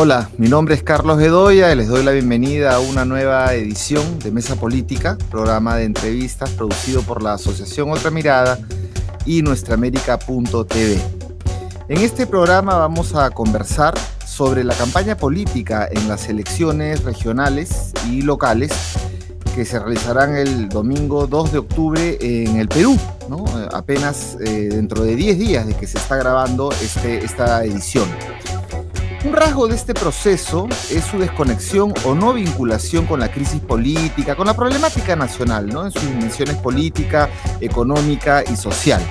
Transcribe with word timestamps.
Hola, 0.00 0.30
mi 0.38 0.46
nombre 0.46 0.76
es 0.76 0.84
Carlos 0.84 1.18
Bedoya 1.18 1.72
y 1.72 1.74
les 1.74 1.88
doy 1.88 2.04
la 2.04 2.12
bienvenida 2.12 2.76
a 2.76 2.78
una 2.78 3.04
nueva 3.04 3.52
edición 3.54 4.20
de 4.20 4.30
Mesa 4.30 4.54
Política, 4.54 5.18
programa 5.28 5.74
de 5.74 5.86
entrevistas 5.86 6.50
producido 6.50 7.02
por 7.02 7.20
la 7.20 7.32
Asociación 7.32 7.90
Otra 7.90 8.12
Mirada 8.12 8.60
y 9.26 9.42
nuestraamérica.tv. 9.42 11.00
En 11.88 11.98
este 11.98 12.28
programa 12.28 12.76
vamos 12.76 13.16
a 13.16 13.28
conversar 13.30 13.98
sobre 14.24 14.62
la 14.62 14.76
campaña 14.76 15.16
política 15.16 15.88
en 15.90 16.06
las 16.06 16.28
elecciones 16.28 17.02
regionales 17.02 17.92
y 18.08 18.22
locales 18.22 18.70
que 19.56 19.64
se 19.64 19.80
realizarán 19.80 20.36
el 20.36 20.68
domingo 20.68 21.26
2 21.26 21.50
de 21.50 21.58
octubre 21.58 22.18
en 22.20 22.54
el 22.54 22.68
Perú, 22.68 22.96
¿no? 23.28 23.44
apenas 23.72 24.36
eh, 24.40 24.68
dentro 24.70 25.02
de 25.02 25.16
10 25.16 25.38
días 25.40 25.66
de 25.66 25.74
que 25.74 25.88
se 25.88 25.98
está 25.98 26.14
grabando 26.14 26.70
este, 26.70 27.24
esta 27.24 27.64
edición. 27.64 28.06
Un 29.24 29.32
rasgo 29.32 29.66
de 29.66 29.74
este 29.74 29.94
proceso 29.94 30.68
es 30.90 31.04
su 31.04 31.18
desconexión 31.18 31.92
o 32.04 32.14
no 32.14 32.34
vinculación 32.34 33.04
con 33.04 33.18
la 33.18 33.32
crisis 33.32 33.60
política, 33.60 34.36
con 34.36 34.46
la 34.46 34.54
problemática 34.54 35.16
nacional, 35.16 35.66
¿no? 35.66 35.86
en 35.86 35.90
sus 35.90 36.02
dimensiones 36.02 36.54
política, 36.56 37.28
económica 37.60 38.44
y 38.48 38.54
social. 38.54 39.02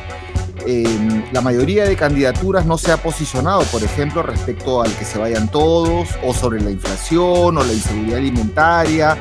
Em, 0.66 1.24
la 1.34 1.42
mayoría 1.42 1.84
de 1.84 1.98
candidaturas 1.98 2.66
no 2.66 2.78
se 2.78 2.92
ha 2.94 2.98
posicionado, 2.98 3.64
por 3.64 3.84
ejemplo, 3.84 4.24
respecto 4.24 4.82
al 4.82 4.92
que 4.94 5.04
se 5.04 5.18
vayan 5.18 5.50
todos, 5.50 6.10
o 6.24 6.34
sobre 6.34 6.62
la 6.62 6.72
inflación, 6.72 7.58
o 7.58 7.64
la 7.64 7.74
inseguridad 7.74 8.18
alimentaria, 8.18 9.18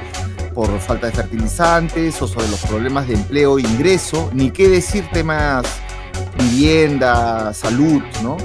por 0.54 0.78
falta 0.78 1.08
de 1.08 1.12
fertilizantes, 1.12 2.20
o 2.22 2.28
sobre 2.28 2.48
los 2.48 2.60
problemas 2.60 3.08
de 3.08 3.14
empleo 3.14 3.58
e 3.58 3.62
ingreso, 3.62 4.30
ni 4.32 4.50
qué 4.50 4.68
decir 4.68 5.04
temas 5.12 5.66
vivienda, 6.38 7.52
salud, 7.52 8.02
¿no? 8.22 8.36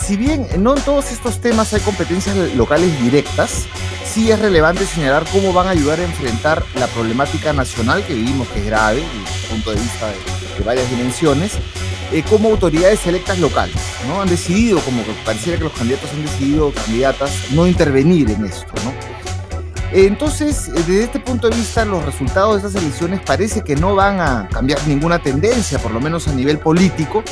Si 0.00 0.16
bien 0.16 0.46
no 0.58 0.76
en 0.76 0.82
todos 0.82 1.10
estos 1.12 1.40
temas 1.40 1.72
hay 1.74 1.80
competencias 1.80 2.36
locales 2.54 3.00
directas, 3.00 3.66
sí 4.04 4.30
es 4.30 4.38
relevante 4.38 4.86
señalar 4.86 5.24
cómo 5.30 5.52
van 5.52 5.66
a 5.66 5.70
ayudar 5.70 6.00
a 6.00 6.04
enfrentar 6.04 6.62
la 6.74 6.86
problemática 6.86 7.52
nacional 7.52 8.04
que 8.06 8.14
vivimos, 8.14 8.48
que 8.48 8.60
es 8.60 8.66
grave 8.66 9.00
desde 9.00 9.44
el 9.44 9.50
punto 9.50 9.70
de 9.70 9.80
vista 9.80 10.06
de, 10.08 10.64
varias 10.64 10.90
dimensiones, 10.90 11.52
eh, 12.12 12.24
como 12.28 12.48
autoridades 12.48 13.06
electas 13.06 13.38
locales. 13.38 13.76
¿no? 14.08 14.20
Han 14.20 14.28
decidido, 14.28 14.80
como 14.80 15.02
pareciera 15.24 15.58
que 15.58 15.64
los 15.64 15.72
candidatos 15.72 16.10
han 16.12 16.22
decidido, 16.22 16.72
candidatas, 16.72 17.30
no 17.52 17.66
intervenir 17.66 18.30
en 18.30 18.46
esto. 18.46 18.72
Entonces, 19.92 20.70
desde 20.74 21.04
este 21.04 21.18
punto 21.18 21.48
de 21.48 21.56
vista, 21.56 21.84
los 21.84 22.04
resultados 22.04 22.60
de 22.60 22.68
estas 22.68 22.82
elecciones 22.82 23.20
parece 23.24 23.62
que 23.62 23.74
no 23.74 23.94
van 23.94 24.20
a 24.20 24.48
cambiar 24.52 24.78
ninguna 24.86 25.18
tendencia, 25.18 25.78
por 25.78 25.92
lo 25.92 26.00
menos 26.00 26.28
a 26.28 26.32
nivel 26.32 26.58
político, 26.58 27.22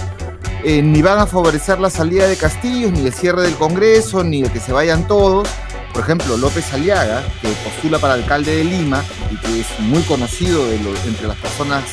eh, 0.69 0.83
ni 0.83 1.00
van 1.00 1.20
a 1.20 1.28
favorecer 1.28 1.78
la 1.78 1.91
salida 1.91 2.27
de 2.27 2.36
Castillos, 2.36 2.91
ni 2.91 3.06
el 3.06 3.14
cierre 3.14 3.42
del 3.42 3.55
Congreso, 3.55 4.25
ni 4.25 4.42
el 4.42 4.50
que 4.50 4.59
se 4.59 4.72
vayan 4.72 5.06
todos. 5.06 5.47
Por 5.92 6.03
ejemplo, 6.03 6.36
López 6.36 6.72
Aliaga, 6.72 7.22
que 7.41 7.47
postula 7.62 8.00
para 8.00 8.14
alcalde 8.14 8.56
de 8.56 8.64
Lima 8.64 9.05
y 9.31 9.37
que 9.37 9.61
es 9.61 9.67
muy 9.78 10.03
conocido 10.03 10.69
entre 10.72 11.28
las 11.28 11.37
personas, 11.37 11.84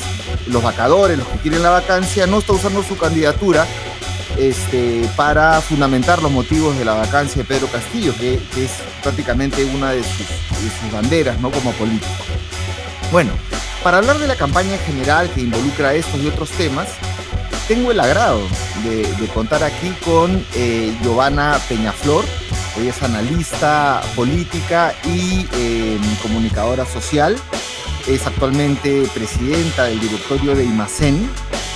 los 0.48 0.60
vacadores, 0.60 1.16
los 1.16 1.28
que 1.28 1.38
quieren 1.38 1.62
la 1.62 1.70
vacancia, 1.70 2.26
no 2.26 2.38
está 2.38 2.54
usando 2.54 2.82
su 2.82 2.96
candidatura 2.96 3.64
este, 4.38 5.08
para 5.14 5.60
fundamentar 5.60 6.20
los 6.20 6.32
motivos 6.32 6.76
de 6.76 6.84
la 6.84 6.94
vacancia 6.94 7.42
de 7.42 7.48
Pedro 7.48 7.68
Castillo, 7.68 8.12
que, 8.18 8.34
es 8.56 8.72
prácticamente 9.04 9.64
una 9.66 9.92
de 9.92 10.02
sus, 10.02 10.18
de 10.18 10.70
sus, 10.80 10.90
banderas 10.92 11.38
¿no? 11.38 11.52
como 11.52 11.70
político. 11.74 12.24
Bueno, 13.12 13.30
para 13.84 13.98
hablar 13.98 14.18
de 14.18 14.26
la 14.26 14.34
campaña 14.34 14.76
general 14.78 15.30
que 15.30 15.42
involucra 15.42 15.94
estos 15.94 16.20
y 16.20 16.26
otros 16.26 16.50
temas, 16.50 16.88
tengo 17.68 17.90
el 17.90 18.00
agrado 18.00 18.40
de, 18.84 19.28
contar 19.32 19.62
aquí 19.64 19.90
con 20.04 20.44
eh, 20.54 20.96
Giovanna 21.02 21.58
Peñaflor. 21.68 22.24
Ella 22.78 22.90
es 22.90 23.02
analista 23.02 24.02
política 24.16 24.94
y 25.04 25.46
em, 25.54 26.16
comunicadora 26.22 26.84
social. 26.84 27.36
Es 28.06 28.26
actualmente 28.26 29.06
presidenta 29.14 29.84
del 29.84 30.00
directorio 30.00 30.54
de 30.54 30.64
IMACEN, 30.64 31.28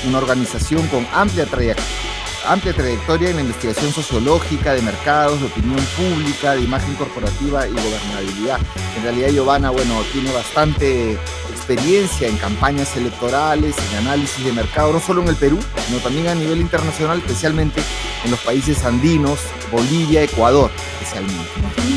una 0.07 0.19
organización 0.19 0.87
con 0.89 1.07
amplia 1.13 1.47
trayectoria 1.47 1.99
amplia 2.47 2.73
trayectoria 2.73 3.31
en 3.31 3.37
la 3.37 3.43
investigación 3.43 3.93
sociológica 3.93 4.75
de 4.75 4.83
mercados, 4.83 5.41
de 5.41 5.47
opinión 5.47 5.81
pública, 5.97 6.55
de 6.55 6.63
imagen 6.63 6.95
corporativa 6.95 7.67
y 7.67 7.73
gobernabilidad. 7.73 8.59
En 8.97 9.03
realidad 9.03 9.31
Giovanna, 9.31 9.71
bueno, 9.71 10.03
tiene 10.13 10.33
bastante 10.33 11.19
experiencia 11.51 12.29
en 12.29 12.37
campañas 12.39 12.97
electorales, 12.97 13.77
en 13.91 13.99
análisis 13.99 14.45
de 14.45 14.53
mercado, 14.53 14.93
no 14.93 15.01
solo 15.01 15.23
en 15.23 15.29
el 15.29 15.37
Perú, 15.37 15.59
sino 15.87 15.99
también 15.99 16.29
a 16.29 16.35
nivel 16.35 16.61
internacional, 16.61 17.19
especialmente 17.19 17.83
en 18.25 18.31
los 18.31 18.41
países 18.41 18.85
andinos, 18.85 19.41
Bolivia, 19.71 20.23
Ecuador, 20.23 20.71
especialmente. 21.01 21.45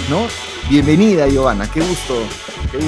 ¿no? 0.09 0.28
Bienvenida, 0.69 1.28
Giovanna, 1.28 1.69
qué 1.72 1.81
gusto. 1.81 2.22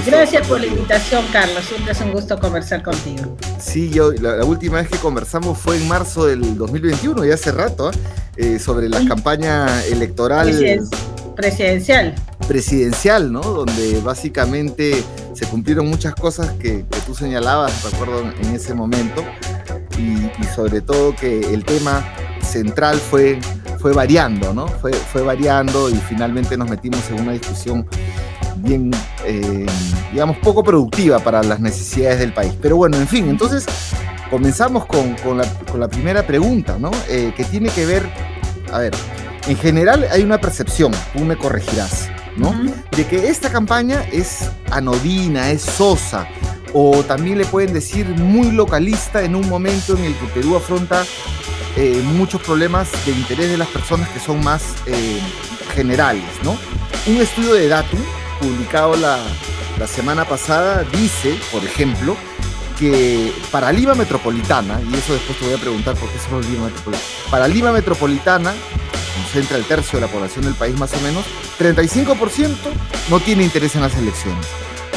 Gracias 0.06 0.48
por 0.48 0.62
la 0.62 0.68
invitación, 0.68 1.26
Carlos. 1.32 1.64
Siempre 1.66 1.92
es 1.92 2.02
un 2.02 2.12
gusto 2.12 2.40
conversar 2.40 2.82
contigo. 2.82 3.36
Sí, 3.60 3.90
yo 3.90 4.12
la, 4.14 4.46
última 4.46 4.78
vez 4.78 4.88
que 4.88 4.98
conversamos 4.98 5.58
fue 5.58 5.78
en 5.78 5.88
marzo 5.88 6.26
del 6.26 6.58
2021, 6.58 7.26
ya 7.26 7.34
hace 7.34 7.52
rato, 7.52 7.92
¿eh? 8.38 8.60
Sobre 8.60 8.88
la 8.88 9.06
campaña 9.06 9.84
electoral. 9.86 10.48
Presidencial. 11.36 12.16
Presidencial, 12.48 13.32
¿no? 13.32 13.42
Donde 13.42 14.00
básicamente 14.02 15.04
se 15.34 15.46
cumplieron 15.48 15.88
muchas 15.88 16.16
cosas 16.16 16.52
que, 16.54 16.86
tú 17.06 17.14
señalabas, 17.14 17.84
recuerdo, 17.84 18.22
en 18.42 18.56
ese 18.56 18.74
momento. 18.74 19.24
Y, 19.98 20.46
sobre 20.56 20.82
todo 20.82 21.16
que 21.16 21.54
el 21.54 21.66
tema 21.66 22.06
central 22.42 22.98
fue, 22.98 23.40
fue 23.80 23.94
variando, 23.94 24.54
¿no? 24.54 24.68
Fue, 24.68 24.94
fue 24.94 25.22
variando 25.24 25.90
y 25.90 25.96
finalmente 25.96 26.58
nos 26.58 26.70
metimos 26.70 27.02
en 27.10 27.22
una 27.22 27.34
discusión 27.34 27.88
bien, 28.56 28.92
eh, 29.26 29.66
digamos, 30.12 30.38
poco 30.38 30.64
productiva 30.64 31.20
para 31.20 31.44
las 31.44 31.60
necesidades 31.60 32.20
del 32.20 32.34
país. 32.34 32.54
Pero 32.62 32.78
bueno, 32.78 32.98
en 32.98 33.08
fin, 33.08 33.30
entonces 33.30 33.66
comenzamos 34.30 34.86
con, 34.86 35.16
con, 35.16 35.38
la, 35.38 35.46
con 35.72 35.80
la, 35.80 35.88
primera 35.88 36.26
pregunta, 36.26 36.78
¿no? 36.80 36.92
Eh, 37.10 37.34
que 37.36 37.44
tiene 37.46 37.70
que 37.70 37.86
ver, 37.86 38.10
a 38.72 38.80
ver, 38.80 38.94
en 39.48 39.58
general 39.58 40.08
hay 40.12 40.24
una 40.24 40.40
percepción, 40.40 40.92
tú 41.14 41.24
me 41.24 41.38
corregirás, 41.38 42.10
¿no? 42.38 42.54
De 42.96 43.06
que 43.06 43.28
esta 43.28 43.52
campaña 43.52 44.04
es 44.12 44.50
anodina, 44.72 45.52
es 45.52 45.62
sosa, 45.62 46.28
o 46.74 47.04
también 47.04 47.38
le 47.38 47.46
pueden 47.46 47.74
decir 47.74 48.08
muy 48.08 48.52
localista 48.52 49.24
en 49.24 49.36
un 49.36 49.48
momento 49.48 49.96
en 49.98 50.06
el 50.06 50.16
que 50.16 50.26
Perú 50.28 50.56
afronta 50.56 51.04
eh, 51.76 52.02
muchos 52.14 52.42
problemas 52.42 52.90
de 53.06 53.12
interés 53.12 53.50
de 53.50 53.58
las 53.58 53.68
personas 53.68 54.10
que 54.10 54.20
son 54.20 54.44
más 54.44 54.64
generales, 55.76 56.24
¿no? 56.44 56.58
Un 57.06 57.22
estudio 57.22 57.54
de 57.54 57.68
Datum 57.68 58.00
publicado 58.44 58.96
la, 58.98 59.20
semana 59.88 60.26
pasada 60.26 60.86
dice, 60.92 61.38
por 61.52 61.64
ejemplo, 61.64 62.16
que 62.80 63.34
para 63.52 63.72
Lima 63.72 63.96
Metropolitana, 63.96 64.80
y 64.82 64.96
eso 64.96 65.14
después 65.14 65.38
te 65.38 65.46
voy 65.46 65.54
a 65.54 65.58
preguntar 65.58 65.96
por 65.96 66.10
qué 66.10 66.20
solo 66.20 66.42
Lima 66.42 66.66
Metropolitana, 66.66 67.06
para 67.30 67.48
Lima 67.48 67.72
Metropolitana, 67.72 68.54
concentra 69.16 69.58
el 69.58 69.66
tercio 69.66 70.00
de 70.00 70.06
la 70.06 70.12
población 70.12 70.46
del 70.46 70.56
país 70.56 70.78
más 70.78 70.94
o 70.94 71.00
menos, 71.02 71.26
35% 71.60 72.56
no 73.10 73.20
tiene 73.20 73.44
interés 73.44 73.76
en 73.76 73.82
las 73.82 73.96
elecciones. 73.96 74.46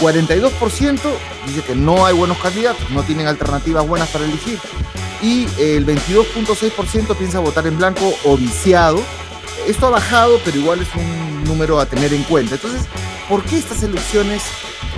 42% 0.00 1.00
dice 1.46 1.62
que 1.62 1.74
no 1.74 2.04
hay 2.06 2.14
buenos 2.14 2.38
candidatos, 2.38 2.88
no 2.90 3.02
tienen 3.02 3.26
alternativas 3.26 3.86
buenas 3.86 4.08
para 4.10 4.24
elegir. 4.24 4.58
Y 5.22 5.46
el 5.58 5.86
22.6% 5.86 7.16
piensa 7.16 7.40
votar 7.40 7.66
en 7.66 7.78
blanco 7.78 8.12
o 8.24 8.36
viciado. 8.36 9.00
Esto 9.66 9.86
ha 9.86 9.90
bajado, 9.90 10.38
pero 10.44 10.58
igual 10.58 10.80
es 10.80 10.88
un 10.94 11.44
número 11.44 11.80
a 11.80 11.86
tener 11.86 12.12
en 12.12 12.22
cuenta. 12.24 12.56
Entonces, 12.56 12.82
¿por 13.28 13.44
qué 13.44 13.59
estas 13.59 13.82
elecciones 13.82 14.42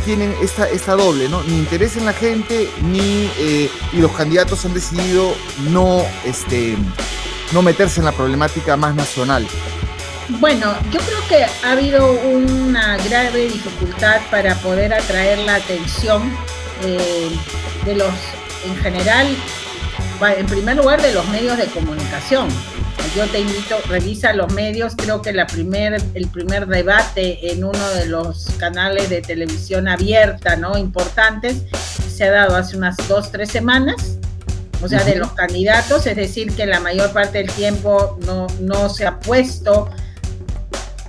tienen 0.05 0.35
esta, 0.43 0.69
esta 0.69 0.95
doble, 0.95 1.29
¿no? 1.29 1.43
Ni 1.45 1.59
interés 1.59 1.97
en 1.97 2.05
la 2.05 2.13
gente, 2.13 2.71
ni 2.83 3.31
eh, 3.39 3.71
y 3.93 3.97
los 3.99 4.13
candidatos 4.13 4.65
han 4.65 4.75
decidido 4.75 5.35
no, 5.71 6.03
este, 6.25 6.77
no 7.53 7.63
meterse 7.63 8.01
en 8.01 8.07
la 8.07 8.13
problemática 8.13 8.77
más 8.77 8.95
nacional. 8.95 9.47
Bueno, 10.41 10.75
yo 10.91 11.01
creo 11.01 11.29
que 11.29 11.45
ha 11.67 11.73
habido 11.73 12.13
una 12.13 12.99
grave 12.99 13.49
dificultad 13.49 14.21
para 14.31 14.55
poder 14.57 14.93
atraer 14.93 15.39
la 15.39 15.55
atención 15.55 16.31
eh, 16.85 17.31
de 17.87 17.95
los, 17.95 18.13
en 18.67 18.77
general, 18.77 19.27
en 20.37 20.47
primer 20.47 20.77
lugar, 20.77 21.01
de 21.01 21.15
los 21.15 21.27
medios 21.29 21.57
de 21.57 21.67
comunicación 21.67 22.49
yo 23.15 23.27
te 23.27 23.41
invito, 23.41 23.77
revisa 23.89 24.33
los 24.33 24.53
medios, 24.53 24.95
creo 24.97 25.23
que 25.23 25.33
la 25.33 25.47
primer, 25.47 26.01
el 26.15 26.29
primer 26.29 26.67
debate 26.67 27.53
en 27.53 27.65
uno 27.65 27.89
de 27.95 28.07
los 28.07 28.47
canales 28.59 29.11
de 29.11 29.23
televisión 29.23 29.89
abierta, 29.89 30.57
¿no? 30.57 30.77
Importantes, 30.77 31.63
se 32.13 32.25
ha 32.25 32.31
dado 32.31 32.57
hace 32.57 32.77
unas 32.77 32.97
dos, 33.09 33.33
tres 33.33 33.51
semanas, 33.51 34.19
o 34.83 34.89
sea, 34.89 35.03
de 35.03 35.17
los 35.17 35.33
candidatos, 35.33 36.07
es 36.07 36.17
decir, 36.17 36.55
que 36.55 36.67
la 36.67 36.81
mayor 36.81 37.13
parte 37.13 37.39
del 37.39 37.51
tiempo 37.51 38.19
no, 38.25 38.47
no 38.61 38.89
se 38.89 39.07
ha 39.07 39.19
puesto 39.19 39.91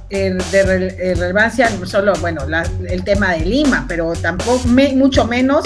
de 0.09 1.15
relevancia 1.15 1.69
solo, 1.85 2.13
bueno, 2.19 2.42
el 2.88 3.03
tema 3.03 3.33
de 3.33 3.45
Lima, 3.45 3.85
pero 3.88 4.13
tampoco, 4.13 4.68
mucho 4.68 5.25
menos 5.25 5.65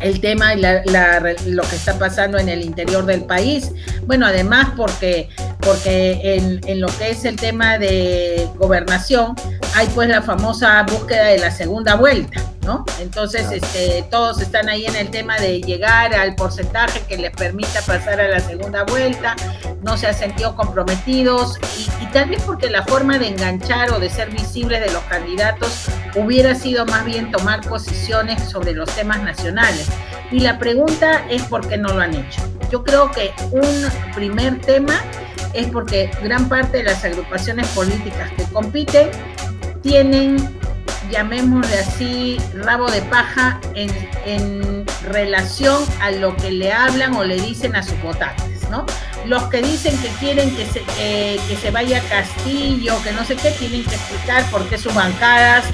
el 0.00 0.20
tema 0.20 0.54
y 0.54 0.60
lo 0.60 1.62
que 1.62 1.76
está 1.76 1.98
pasando 1.98 2.38
en 2.38 2.48
el 2.48 2.62
interior 2.62 3.06
del 3.06 3.24
país. 3.24 3.70
Bueno, 4.06 4.26
además 4.26 4.70
porque 4.76 5.28
porque 5.60 6.36
en, 6.36 6.60
en, 6.66 6.80
lo 6.80 6.88
que 6.88 7.10
es 7.10 7.24
el 7.24 7.36
tema 7.36 7.78
de 7.78 8.48
gobernación 8.56 9.36
hay 9.76 9.86
pues 9.88 10.08
la 10.08 10.20
famosa 10.20 10.82
búsqueda 10.82 11.26
de 11.26 11.38
la 11.38 11.52
segunda 11.52 11.94
vuelta, 11.94 12.42
¿no? 12.62 12.84
Entonces 13.00 13.46
este, 13.50 14.04
todos 14.10 14.40
están 14.40 14.68
ahí 14.68 14.86
en 14.86 14.96
el 14.96 15.10
tema 15.10 15.38
de 15.38 15.60
llegar 15.60 16.14
al 16.14 16.34
porcentaje 16.34 17.00
que 17.08 17.16
les 17.16 17.30
permita 17.30 17.80
pasar 17.82 18.20
a 18.20 18.28
la 18.28 18.40
segunda 18.40 18.82
vuelta, 18.84 19.36
no 19.82 19.96
se 19.96 20.08
han 20.08 20.14
sentido 20.14 20.56
comprometidos 20.56 21.58
y, 21.78 22.01
y 22.01 22.01
tal 22.12 22.28
vez 22.28 22.42
porque 22.42 22.70
la 22.70 22.84
forma 22.84 23.18
de 23.18 23.28
enganchar 23.28 23.90
o 23.92 23.98
de 23.98 24.10
ser 24.10 24.30
visibles 24.30 24.80
de 24.80 24.92
los 24.92 25.02
candidatos 25.04 25.86
hubiera 26.14 26.54
sido 26.54 26.84
más 26.86 27.04
bien 27.04 27.30
tomar 27.30 27.62
posiciones 27.62 28.42
sobre 28.50 28.72
los 28.72 28.88
temas 28.94 29.22
nacionales. 29.22 29.88
Y 30.30 30.40
la 30.40 30.58
pregunta 30.58 31.24
es 31.28 31.42
por 31.44 31.66
qué 31.68 31.78
no 31.78 31.92
lo 31.92 32.00
han 32.00 32.14
hecho. 32.14 32.42
Yo 32.70 32.84
creo 32.84 33.10
que 33.10 33.32
un 33.50 33.88
primer 34.14 34.60
tema 34.60 35.00
es 35.52 35.66
porque 35.68 36.10
gran 36.22 36.48
parte 36.48 36.78
de 36.78 36.84
las 36.84 37.04
agrupaciones 37.04 37.66
políticas 37.68 38.30
que 38.36 38.44
compiten 38.44 39.10
tienen, 39.82 40.36
llamémosle 41.10 41.78
así, 41.78 42.38
rabo 42.54 42.90
de 42.90 43.02
paja 43.02 43.60
en, 43.74 44.86
relación 45.10 45.84
a 46.00 46.12
lo 46.12 46.36
que 46.36 46.52
le 46.52 46.72
hablan 46.72 47.14
o 47.16 47.24
le 47.24 47.34
dicen 47.34 47.74
a 47.74 47.82
sus 47.82 48.00
votantes, 48.02 48.51
¿no? 48.72 48.86
Los 49.26 49.44
que 49.44 49.62
dicen 49.62 49.96
que 49.98 50.08
quieren 50.18 50.56
que 50.56 50.66
se, 50.66 50.82
eh, 50.98 51.38
que 51.46 51.56
se 51.56 51.70
vaya 51.70 52.00
Castillo, 52.08 53.00
que 53.04 53.12
no 53.12 53.24
sé 53.24 53.36
qué, 53.36 53.50
tienen 53.52 53.84
que 53.84 53.94
explicar 53.94 54.44
por 54.50 54.66
qué 54.68 54.78
sus 54.78 54.94
bancadas 54.94 55.64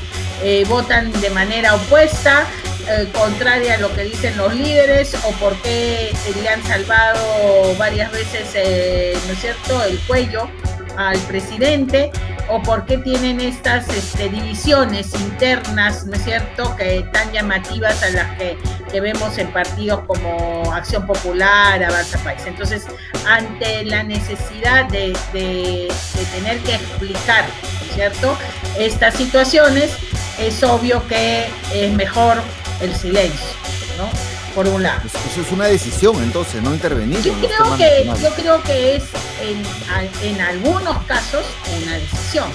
eh, 0.43 0.65
votan 0.69 1.13
de 1.21 1.31
manera 1.31 1.75
opuesta, 1.75 2.45
eh, 2.89 3.09
contraria 3.13 3.75
a 3.75 3.79
lo 3.79 3.95
que 3.95 4.03
dicen 4.05 4.37
los 4.37 4.55
líderes, 4.55 5.15
o 5.25 5.31
por 5.33 5.55
qué 5.63 6.13
le 6.43 6.49
han 6.49 6.63
salvado 6.65 7.75
varias 7.77 8.11
veces, 8.13 8.49
eh, 8.55 9.17
¿no 9.27 9.33
es 9.33 9.41
cierto?, 9.41 9.83
el 9.85 9.99
cuello 10.01 10.49
al 10.97 11.19
presidente 11.21 12.11
o 12.49 12.61
por 12.63 12.85
qué 12.87 12.99
tienen 12.99 13.41
estas 13.41 13.89
este, 13.91 14.29
divisiones 14.29 15.15
internas, 15.15 16.07
¿no 16.07 16.17
es 16.17 16.25
cierto?, 16.25 16.75
que 16.77 17.07
tan 17.13 17.31
llamativas 17.33 18.03
a 18.03 18.11
las 18.11 18.39
que, 18.39 18.57
que 18.89 19.01
vemos 19.01 19.39
en 19.39 19.53
partidos 19.53 20.01
como 20.07 20.73
Acción 20.73 21.07
Popular, 21.07 21.83
Avanza 21.83 22.19
País. 22.19 22.43
Entonces, 22.47 22.85
ante 23.27 23.85
la 23.85 24.03
necesidad 24.03 24.87
de, 24.87 25.17
de, 25.33 25.89
de 26.15 26.25
tener 26.35 26.59
que 26.61 26.75
explicar, 26.75 27.45
¿no 27.81 27.87
es 27.89 27.95
cierto?, 27.95 28.37
estas 28.79 29.15
situaciones, 29.15 29.91
es 30.39 30.63
obvio 30.63 31.07
que 31.09 31.49
es 31.73 31.93
mejor 31.93 32.39
el 32.81 32.95
silencio, 32.95 33.49
¿no? 33.97 34.09
Por 34.55 34.67
un 34.69 34.83
lado. 34.83 35.03
Eso 35.05 35.41
es 35.41 35.53
una 35.53 35.67
decisión, 35.67 36.23
entonces, 36.23 36.63
no 36.63 36.73
intervenir. 36.73 37.21
Yo 37.23 37.35
creo 37.35 37.77
que, 37.77 38.11
yo 38.21 38.31
creo 38.35 38.63
que 38.63 38.97
es 38.97 39.05
en, 39.43 40.29
en 40.29 40.41
algunos 40.41 41.03
casos 41.05 41.45
una 41.83 41.95
decisión. 41.97 42.51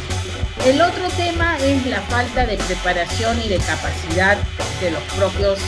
El 0.65 0.81
otro 0.81 1.09
tema 1.17 1.57
es 1.59 1.85
la 1.85 2.01
falta 2.01 2.45
de 2.45 2.57
preparación 2.57 3.41
y 3.41 3.49
de 3.49 3.57
capacidad 3.57 4.37
de 4.79 4.91
los 4.91 5.01
propios 5.17 5.59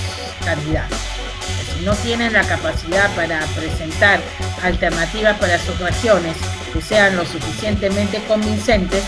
Si 0.46 1.84
no 1.84 1.94
tienen 1.96 2.34
la 2.34 2.44
capacidad 2.44 3.14
para 3.16 3.40
presentar 3.56 4.20
alternativas 4.64 5.38
para 5.38 5.58
sus 5.60 5.78
regiones 5.80 6.36
que 6.72 6.82
sean 6.82 7.16
lo 7.16 7.26
suficientemente 7.26 8.24
convincentes, 8.28 9.04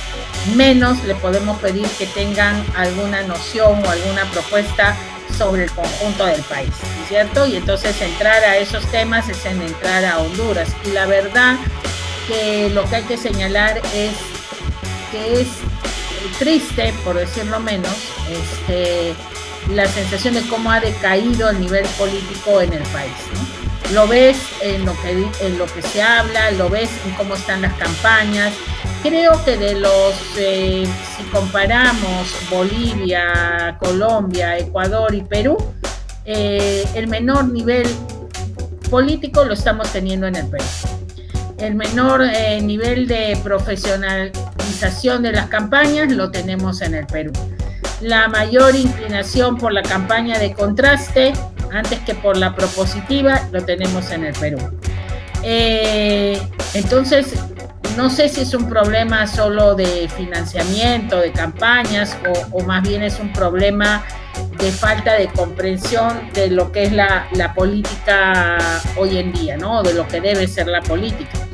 menos 0.55 1.03
le 1.03 1.15
podemos 1.15 1.59
pedir 1.59 1.87
que 1.97 2.07
tengan 2.07 2.63
alguna 2.75 3.21
noción 3.23 3.85
o 3.85 3.89
alguna 3.89 4.25
propuesta 4.31 4.95
sobre 5.37 5.65
el 5.65 5.71
conjunto 5.71 6.25
del 6.25 6.41
país, 6.43 6.71
¿cierto? 7.07 7.45
Y 7.45 7.57
entonces 7.57 8.01
entrar 8.01 8.43
a 8.43 8.57
esos 8.57 8.85
temas 8.87 9.29
es 9.29 9.45
en 9.45 9.61
entrar 9.61 10.03
a 10.05 10.19
Honduras. 10.19 10.69
Y 10.85 10.91
la 10.91 11.05
verdad 11.05 11.55
que 12.27 12.69
lo 12.69 12.83
que 12.89 12.97
hay 12.97 13.03
que 13.03 13.17
señalar 13.17 13.79
es 13.93 14.13
que 15.11 15.41
es 15.41 15.47
triste, 16.39 16.93
por 17.03 17.15
decirlo 17.15 17.59
menos, 17.59 17.93
este, 18.31 19.13
la 19.69 19.85
sensación 19.87 20.35
de 20.35 20.41
cómo 20.47 20.71
ha 20.71 20.79
decaído 20.79 21.49
el 21.49 21.59
nivel 21.59 21.85
político 21.97 22.61
en 22.61 22.73
el 22.73 22.83
país. 22.83 23.13
Lo 23.93 24.07
ves 24.07 24.37
en 24.61 24.85
lo, 24.85 24.93
que, 25.01 25.27
en 25.41 25.57
lo 25.57 25.65
que 25.65 25.81
se 25.81 26.01
habla, 26.01 26.51
lo 26.51 26.69
ves 26.69 26.89
en 27.05 27.13
cómo 27.13 27.35
están 27.35 27.61
las 27.61 27.73
campañas. 27.75 28.53
Creo 29.01 29.43
que 29.45 29.57
de 29.57 29.75
los, 29.75 30.15
eh, 30.37 30.85
si 31.15 31.23
comparamos 31.25 32.27
Bolivia, 32.49 33.77
Colombia, 33.79 34.57
Ecuador 34.57 35.13
y 35.13 35.21
Perú, 35.21 35.57
eh, 36.25 36.85
el 36.95 37.07
menor 37.07 37.47
nivel 37.47 37.87
político 38.89 39.45
lo 39.45 39.53
estamos 39.53 39.91
teniendo 39.93 40.27
en 40.27 40.35
el 40.35 40.47
Perú. 40.47 40.65
El 41.57 41.75
menor 41.75 42.21
eh, 42.23 42.61
nivel 42.61 43.07
de 43.07 43.37
profesionalización 43.43 45.23
de 45.23 45.31
las 45.31 45.47
campañas 45.47 46.11
lo 46.11 46.29
tenemos 46.29 46.81
en 46.81 46.95
el 46.95 47.07
Perú. 47.07 47.31
La 48.01 48.27
mayor 48.27 48.75
inclinación 48.75 49.57
por 49.57 49.73
la 49.73 49.81
campaña 49.81 50.37
de 50.37 50.53
contraste, 50.53 51.33
antes 51.71 51.99
que 51.99 52.13
por 52.13 52.37
la 52.37 52.55
propositiva, 52.55 53.41
lo 53.51 53.63
tenemos 53.63 54.11
en 54.11 54.25
el 54.25 54.33
Perú. 54.33 54.59
Eh, 55.43 56.39
entonces, 56.73 57.33
no 57.97 58.11
sé 58.11 58.29
si 58.29 58.41
es 58.41 58.53
un 58.53 58.69
problema 58.69 59.25
solo 59.25 59.73
de 59.73 60.07
financiamiento, 60.15 61.19
de 61.19 61.31
campañas, 61.31 62.15
o, 62.51 62.61
más 62.61 62.87
bien 62.87 63.01
es 63.01 63.19
un 63.19 63.33
problema 63.33 64.03
de 64.59 64.71
falta 64.71 65.13
de 65.15 65.27
comprensión 65.29 66.29
de 66.33 66.51
lo 66.51 66.71
que 66.71 66.83
es 66.83 66.93
la, 66.93 67.27
política 67.55 68.57
hoy 68.97 69.17
en 69.17 69.33
día, 69.33 69.57
¿no? 69.57 69.81
De 69.81 69.95
lo 69.95 70.07
que 70.07 70.21
debe 70.21 70.47
ser 70.47 70.67
la 70.67 70.81
política. 70.81 71.46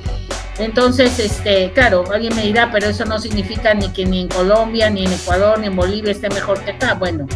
Entonces, 0.60 1.18
este, 1.20 1.72
claro, 1.72 2.04
alguien 2.14 2.36
me 2.36 2.44
dirá, 2.44 2.72
pero 2.72 2.88
eso 2.88 3.06
no 3.06 3.20
significa 3.20 3.74
ni 3.74 3.90
que 3.90 4.06
ni 4.06 4.22
en 4.22 4.28
Colombia, 4.28 4.90
ni 4.90 5.06
en 5.06 5.14
Ecuador, 5.14 5.60
ni 5.60 5.68
en 5.68 5.76
Bolivia 5.76 6.12
esté 6.12 6.30
mejor 6.30 6.60
que 6.62 6.72
acá. 6.72 6.94
Bueno, 6.94 7.28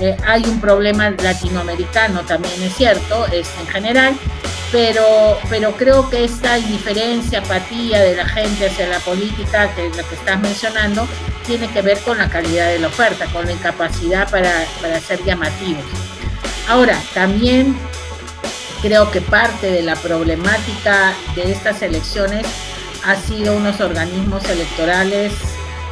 eh, 0.00 0.16
hay 0.26 0.42
un 0.44 0.60
problema 0.60 1.10
latinoamericano 1.10 2.22
también, 2.22 2.60
es 2.62 2.74
cierto, 2.74 3.26
es 3.26 3.48
en 3.60 3.66
general, 3.68 4.14
pero, 4.72 5.38
pero 5.48 5.72
creo 5.72 6.10
que 6.10 6.24
esta 6.24 6.58
indiferencia, 6.58 7.38
apatía 7.38 8.00
de 8.00 8.16
la 8.16 8.26
gente 8.26 8.66
hacia 8.66 8.88
la 8.88 8.98
política, 8.98 9.72
que 9.74 9.86
es 9.86 9.96
lo 9.96 10.06
que 10.08 10.16
estás 10.16 10.40
mencionando, 10.40 11.06
tiene 11.46 11.70
que 11.70 11.82
ver 11.82 11.98
con 12.00 12.18
la 12.18 12.28
calidad 12.28 12.68
de 12.68 12.80
la 12.80 12.88
oferta, 12.88 13.26
con 13.26 13.46
la 13.46 13.52
incapacidad 13.52 14.28
para, 14.28 14.52
para 14.82 15.00
ser 15.00 15.24
llamativos. 15.24 15.84
Ahora, 16.68 17.00
también 17.14 17.76
creo 18.86 19.10
que 19.10 19.20
parte 19.20 19.68
de 19.72 19.82
la 19.82 19.96
problemática 19.96 21.12
de 21.34 21.50
estas 21.50 21.82
elecciones 21.82 22.46
ha 23.04 23.16
sido 23.16 23.56
unos 23.56 23.80
organismos 23.80 24.48
electorales 24.48 25.32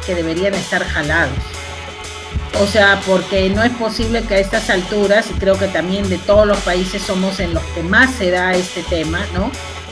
que 0.05 0.15
deberían 0.15 0.53
estar 0.53 0.81
jalados. 0.85 1.37
O 2.61 2.65
sea, 2.67 3.01
porque 3.05 3.49
no 3.49 3.63
es 3.63 3.71
posible 3.73 4.23
que 4.23 4.35
a 4.35 4.39
estas 4.39 4.69
alturas, 4.69 5.29
y 5.29 5.33
creo 5.33 5.59
que 5.59 5.67
también 5.67 6.07
de 6.07 6.17
todos 6.19 6.47
los 6.47 6.57
países 6.59 7.01
somos 7.01 7.41
en 7.41 7.53
los 7.53 7.63
que 7.63 7.83
más 7.83 8.11
se 8.15 8.31
da 8.31 8.53
este 8.53 8.81
tema, 8.83 9.19
¿no? 9.33 9.51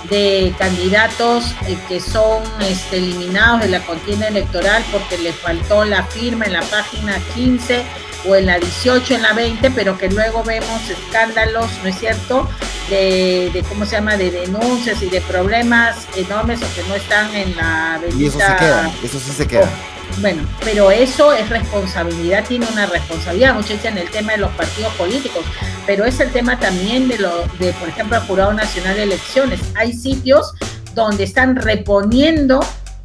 De 0.09 0.53
candidatos 0.57 1.53
eh, 1.67 1.77
que 1.89 1.99
son 1.99 2.41
este, 2.61 2.99
eliminados 2.99 3.63
de 3.63 3.67
la 3.67 3.81
contienda 3.81 4.29
electoral 4.29 4.81
porque 4.93 5.17
les 5.17 5.35
faltó 5.35 5.83
la 5.83 6.03
firma 6.03 6.45
en 6.45 6.53
la 6.53 6.61
página 6.61 7.17
15 7.35 7.83
o 8.29 8.35
en 8.35 8.45
la 8.45 8.59
18, 8.59 9.15
en 9.15 9.23
la 9.23 9.33
20, 9.33 9.71
pero 9.71 9.97
que 9.97 10.09
luego 10.09 10.41
vemos 10.43 10.89
escándalos, 10.89 11.69
¿no 11.83 11.89
es 11.89 11.99
cierto?, 11.99 12.47
de, 12.89 13.49
de, 13.53 13.63
¿cómo 13.63 13.85
se 13.85 13.95
llama?, 13.95 14.17
de 14.17 14.31
denuncias 14.31 15.01
y 15.01 15.09
de 15.09 15.21
problemas 15.21 16.07
enormes 16.15 16.59
o 16.61 16.75
que 16.75 16.87
no 16.87 16.95
están 16.95 17.33
en 17.35 17.55
la 17.55 17.99
bendita... 18.01 18.23
Y 18.23 18.27
eso 18.27 18.39
se 18.39 18.55
queda, 18.57 18.91
eso 19.03 19.19
sí 19.19 19.31
se 19.31 19.47
queda. 19.47 19.63
Oh, 19.63 20.21
bueno, 20.21 20.43
pero 20.63 20.91
eso 20.91 21.33
es 21.33 21.49
responsabilidad, 21.49 22.45
tiene 22.47 22.67
una 22.71 22.85
responsabilidad, 22.85 23.55
muchos 23.55 23.71
dicen 23.71 23.97
el 23.97 24.09
tema 24.09 24.33
de 24.33 24.39
los 24.39 24.51
partidos 24.51 24.93
políticos, 24.93 25.43
pero 25.87 26.05
es 26.05 26.19
el 26.19 26.31
tema 26.31 26.59
también 26.59 27.07
de, 27.07 27.17
lo, 27.17 27.47
de 27.59 27.73
por 27.73 27.89
ejemplo, 27.89 28.17
el 28.17 28.23
Jurado 28.23 28.53
Nacional 28.53 28.95
de 28.95 29.03
Elecciones. 29.03 29.59
Hay 29.75 29.93
sitios 29.93 30.53
donde 30.93 31.23
están 31.23 31.55
reponiendo, 31.55 32.59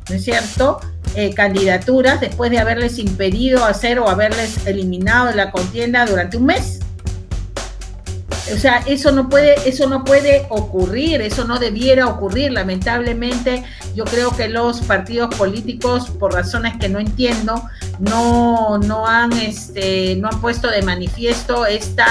¿no 0.08 0.14
es 0.14 0.24
cierto?, 0.24 0.80
eh, 1.14 1.32
candidaturas 1.34 2.20
después 2.20 2.50
de 2.50 2.58
haberles 2.58 2.98
impedido 2.98 3.64
hacer 3.64 3.98
o 3.98 4.08
haberles 4.08 4.66
eliminado 4.66 5.28
de 5.28 5.34
la 5.34 5.50
contienda 5.50 6.04
durante 6.04 6.36
un 6.36 6.44
mes. 6.44 6.80
O 8.52 8.58
sea, 8.58 8.82
eso 8.86 9.12
no 9.12 9.28
puede, 9.28 9.54
eso 9.68 9.88
no 9.88 10.04
puede 10.04 10.46
ocurrir, 10.48 11.20
eso 11.20 11.44
no 11.44 11.58
debiera 11.58 12.06
ocurrir. 12.06 12.52
Lamentablemente, 12.52 13.64
yo 13.94 14.04
creo 14.04 14.34
que 14.36 14.48
los 14.48 14.80
partidos 14.80 15.34
políticos, 15.34 16.10
por 16.10 16.32
razones 16.32 16.76
que 16.78 16.88
no 16.88 16.98
entiendo, 16.98 17.62
no, 17.98 18.78
no 18.78 19.06
han, 19.06 19.32
este, 19.34 20.16
no 20.16 20.28
han 20.28 20.40
puesto 20.40 20.70
de 20.70 20.82
manifiesto 20.82 21.66
esta 21.66 22.06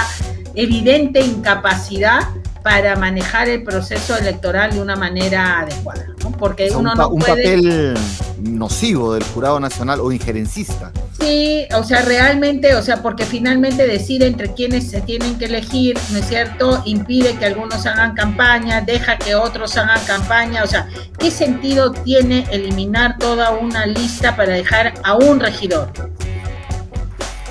evidente 0.56 1.22
incapacidad 1.22 2.22
para 2.64 2.96
manejar 2.96 3.50
el 3.50 3.64
proceso 3.64 4.18
electoral 4.18 4.74
de 4.74 4.82
una 4.82 4.96
manera 4.96 5.60
adecuada, 5.60 6.06
¿no? 6.24 6.32
Porque 6.32 6.66
o 6.66 6.70
sea, 6.70 6.78
uno 6.78 6.92
un, 6.92 6.98
no 6.98 7.10
un 7.10 7.20
puede... 7.20 7.44
papel 7.44 7.98
nocivo 8.40 9.14
del 9.14 9.24
jurado 9.24 9.60
nacional 9.60 10.00
o 10.00 10.12
injerencista. 10.12 10.92
Sí, 11.20 11.66
o 11.76 11.84
sea, 11.84 12.04
realmente, 12.04 12.76
o 12.76 12.82
sea, 12.82 13.02
porque 13.02 13.26
finalmente 13.26 13.88
decir 13.88 14.24
entre 14.24 14.54
quienes 14.54 14.90
se 14.90 15.02
tienen 15.02 15.38
que 15.38 15.46
elegir, 15.46 15.98
¿no 16.12 16.20
es 16.20 16.28
cierto? 16.28 16.82
Impide 16.86 17.36
que 17.38 17.46
algunos 17.46 17.86
hagan 17.86 18.14
campaña, 18.14 18.82
deja 18.82 19.18
que 19.18 19.36
otros 19.36 19.76
hagan 19.78 20.00
campaña, 20.06 20.64
o 20.64 20.68
sea, 20.68 20.88
¿qué 21.18 21.32
sentido 21.32 21.92
tiene 21.92 22.46
eliminar 22.52 23.18
toda 23.18 23.52
una 23.52 23.88
lista 23.88 24.36
para 24.36 24.54
dejar 24.54 24.94
a 25.04 25.16
un 25.16 25.40
regidor? 25.40 25.92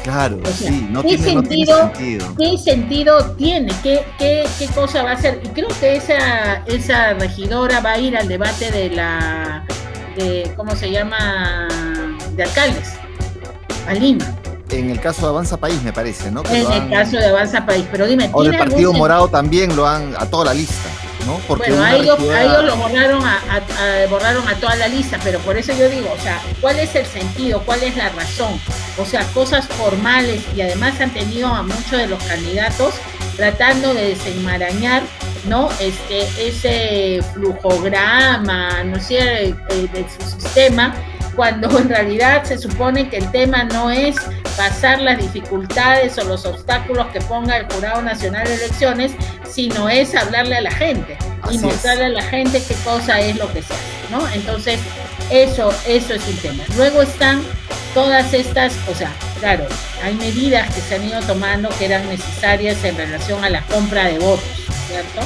Claro, 0.06 0.38
sí, 0.54 0.86
no 0.88 1.02
tiene, 1.02 1.24
sentido, 1.24 1.92
¿Qué 2.38 2.56
sentido 2.58 3.32
tiene? 3.32 3.72
¿Qué, 3.82 4.04
qué, 4.16 4.46
qué 4.56 4.66
cosa 4.68 5.02
va 5.02 5.10
a 5.10 5.14
hacer? 5.14 5.40
Y 5.42 5.48
creo 5.48 5.66
que 5.80 5.96
esa, 5.96 6.58
esa 6.66 7.14
regidora 7.14 7.80
va 7.80 7.94
a 7.94 7.98
ir 7.98 8.16
al 8.16 8.28
debate 8.28 8.70
de 8.70 8.90
la, 8.90 9.66
de, 10.14 10.52
¿cómo 10.56 10.76
se 10.76 10.92
llama? 10.92 11.66
De 12.36 12.44
alcaldes 12.44 12.92
a 13.88 13.94
Lima. 13.94 14.32
En 14.70 14.90
el 14.90 15.00
caso 15.00 15.22
de 15.22 15.28
Avanza 15.28 15.56
País, 15.56 15.82
me 15.82 15.92
parece, 15.92 16.30
¿no? 16.30 16.44
en 16.52 16.70
el 16.70 16.88
caso 16.88 17.16
de 17.16 17.26
Avanza 17.26 17.66
País, 17.66 17.84
pero 17.90 18.06
dime. 18.06 18.30
O 18.32 18.44
el 18.44 18.56
Partido 18.56 18.92
Morado 18.92 19.26
también 19.26 19.74
lo 19.74 19.88
han, 19.88 20.14
a 20.16 20.26
toda 20.26 20.44
la 20.44 20.54
lista, 20.54 20.88
¿no? 21.26 21.38
Porque 21.46 21.72
bueno, 21.72 21.84
a 21.84 21.96
ellos, 21.96 22.64
lo 22.64 22.76
borraron 22.76 23.22
a, 23.24 23.40
borraron 24.08 24.48
a 24.48 24.54
toda 24.54 24.76
la 24.76 24.88
lista, 24.88 25.18
pero 25.22 25.38
por 25.40 25.56
eso 25.56 25.72
yo 25.72 25.88
digo, 25.88 26.12
o 26.16 26.22
sea, 26.22 26.40
¿cuál 26.60 26.78
es 26.78 26.94
el 26.94 27.06
sentido? 27.06 27.62
¿Cuál 27.66 27.82
es 27.82 27.96
la 27.96 28.08
razón? 28.10 28.60
O 28.98 29.04
sea, 29.04 29.24
cosas 29.34 29.66
formales 29.66 30.42
y 30.54 30.62
además 30.62 31.00
han 31.00 31.12
tenido 31.12 31.48
a 31.48 31.62
muchos 31.62 31.98
de 31.98 32.06
los 32.06 32.22
candidatos 32.24 32.94
tratando 33.36 33.92
de 33.92 34.10
desenmarañar 34.10 35.02
¿no? 35.48 35.68
Este, 35.78 36.26
ese 36.44 37.22
flujograma, 37.32 38.82
¿no 38.84 39.00
sé, 39.00 39.48
eh, 39.48 39.54
de 39.92 40.06
su 40.08 40.40
sistema 40.40 40.94
cuando 41.36 41.78
en 41.78 41.88
realidad 41.88 42.44
se 42.44 42.58
supone 42.58 43.08
que 43.08 43.18
el 43.18 43.30
tema 43.30 43.64
no 43.64 43.90
es 43.90 44.16
pasar 44.56 45.00
las 45.00 45.18
dificultades 45.18 46.18
o 46.18 46.24
los 46.24 46.46
obstáculos 46.46 47.06
que 47.08 47.20
ponga 47.20 47.58
el 47.58 47.66
Jurado 47.66 48.02
Nacional 48.02 48.46
de 48.46 48.54
Elecciones, 48.54 49.12
sino 49.48 49.88
es 49.88 50.14
hablarle 50.14 50.56
a 50.56 50.62
la 50.62 50.70
gente 50.70 51.16
y 51.50 51.58
mostrarle 51.58 52.06
a 52.06 52.08
la 52.08 52.22
gente 52.22 52.62
qué 52.66 52.74
cosa 52.76 53.20
es 53.20 53.36
lo 53.36 53.52
que 53.52 53.62
se 53.62 53.74
hace, 53.74 54.10
¿no? 54.10 54.26
Entonces, 54.30 54.80
eso, 55.30 55.72
eso 55.86 56.14
es 56.14 56.26
un 56.26 56.36
tema. 56.38 56.64
Luego 56.76 57.02
están 57.02 57.42
todas 57.94 58.32
estas, 58.32 58.74
o 58.90 58.94
sea, 58.94 59.12
claro, 59.40 59.66
hay 60.02 60.14
medidas 60.14 60.72
que 60.74 60.80
se 60.80 60.96
han 60.96 61.04
ido 61.04 61.20
tomando 61.22 61.68
que 61.78 61.86
eran 61.86 62.08
necesarias 62.08 62.82
en 62.84 62.96
relación 62.96 63.44
a 63.44 63.50
la 63.50 63.62
compra 63.62 64.04
de 64.04 64.18
votos, 64.18 64.44
¿cierto? 64.88 65.20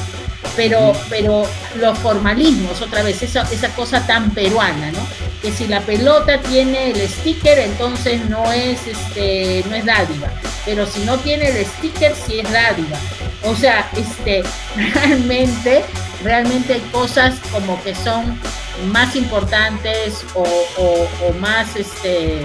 Pero, 0.56 0.92
pero 1.08 1.44
los 1.76 1.98
formalismos, 1.98 2.82
otra 2.82 3.02
vez, 3.02 3.22
esa, 3.22 3.42
esa 3.52 3.68
cosa 3.74 4.06
tan 4.06 4.30
peruana, 4.30 4.90
¿no? 4.92 5.00
que 5.40 5.52
si 5.52 5.66
la 5.66 5.80
pelota 5.80 6.40
tiene 6.40 6.90
el 6.90 7.08
sticker, 7.08 7.58
entonces 7.58 8.28
no 8.28 8.52
es, 8.52 8.86
este, 8.86 9.64
no 9.68 9.74
es 9.74 9.84
dádiva. 9.84 10.28
Pero 10.64 10.86
si 10.86 11.00
no 11.00 11.18
tiene 11.18 11.48
el 11.48 11.64
sticker, 11.64 12.14
sí 12.14 12.40
es 12.40 12.52
dádiva. 12.52 12.98
O 13.44 13.54
sea, 13.54 13.90
este, 13.96 14.42
realmente, 14.94 15.84
realmente 16.22 16.74
hay 16.74 16.80
cosas 16.92 17.36
como 17.50 17.82
que 17.82 17.94
son 17.94 18.38
más 18.92 19.16
importantes 19.16 20.24
o, 20.34 20.46
más 21.38 21.76
este, 21.76 22.42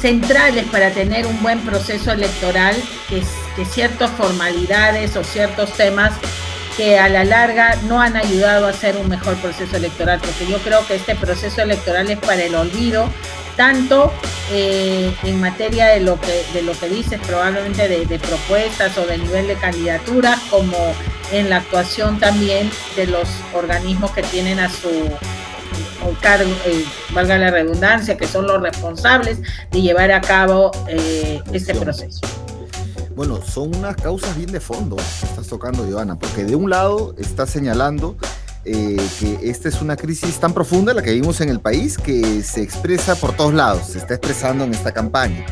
centrales 0.00 0.64
para 0.66 0.90
tener 0.90 1.26
un 1.26 1.42
buen 1.42 1.60
proceso 1.60 2.12
electoral 2.12 2.74
que, 3.08 3.22
ciertas 3.64 4.10
formalidades 4.12 5.16
o 5.16 5.24
ciertos 5.24 5.72
temas 5.72 6.12
que 6.76 6.96
a 6.96 7.08
la 7.08 7.24
larga 7.24 7.74
no 7.88 8.00
han 8.00 8.16
ayudado 8.16 8.66
a 8.66 8.70
hacer 8.70 8.96
un 8.96 9.08
mejor 9.08 9.34
proceso 9.38 9.76
electoral, 9.76 10.20
porque 10.20 10.46
yo 10.46 10.58
creo 10.58 10.86
que 10.86 10.94
este 10.94 11.16
proceso 11.16 11.62
electoral 11.62 12.08
es 12.08 12.18
para 12.18 12.44
el 12.44 12.54
olvido, 12.54 13.08
tanto 13.56 14.12
eh, 14.52 15.12
en 15.24 15.40
materia 15.40 15.88
de 15.88 15.98
lo 15.98 16.20
que 16.20 16.44
de 16.54 16.62
lo 16.62 16.78
que 16.78 16.88
dices 16.88 17.20
probablemente 17.26 17.88
de, 17.88 18.18
propuestas 18.20 18.96
o 18.96 19.06
de 19.06 19.18
nivel 19.18 19.48
de 19.48 19.56
candidatura, 19.56 20.38
como 20.50 20.76
en 21.32 21.50
la 21.50 21.56
actuación 21.56 22.20
también 22.20 22.70
de 22.94 23.08
los 23.08 23.28
organismos 23.52 24.12
que 24.12 24.22
tienen 24.22 24.60
a 24.60 24.68
su 24.68 25.10
cargo, 26.20 26.50
eh, 26.66 26.84
valga 27.12 27.38
la 27.38 27.50
redundancia, 27.50 28.16
que 28.16 28.26
son 28.26 28.46
los 28.46 28.60
responsables 28.60 29.38
de 29.70 29.82
llevar 29.82 30.10
a 30.12 30.20
cabo 30.20 30.70
eh, 30.88 31.42
este 31.52 31.74
proceso. 31.74 32.20
Bueno, 33.14 33.40
son 33.44 33.74
unas 33.74 33.96
causas 33.96 34.36
bien 34.36 34.52
de 34.52 34.60
fondo 34.60 34.94
que 34.96 35.26
estás 35.26 35.48
tocando, 35.48 35.84
Joana, 35.90 36.18
porque 36.18 36.44
de 36.44 36.54
un 36.54 36.70
lado 36.70 37.16
estás 37.18 37.50
señalando 37.50 38.16
eh, 38.64 38.96
que 39.18 39.50
esta 39.50 39.68
es 39.68 39.80
una 39.80 39.96
crisis 39.96 40.38
tan 40.38 40.52
profunda 40.52 40.92
la 40.92 41.02
que 41.02 41.12
vivimos 41.12 41.40
en 41.40 41.48
el 41.48 41.58
país 41.58 41.96
que 41.96 42.42
se 42.42 42.62
expresa 42.62 43.14
por 43.16 43.32
todos 43.32 43.54
lados, 43.54 43.88
se 43.88 43.98
está 43.98 44.14
expresando 44.14 44.64
en 44.64 44.74
esta 44.74 44.92
campaña. 44.92 45.44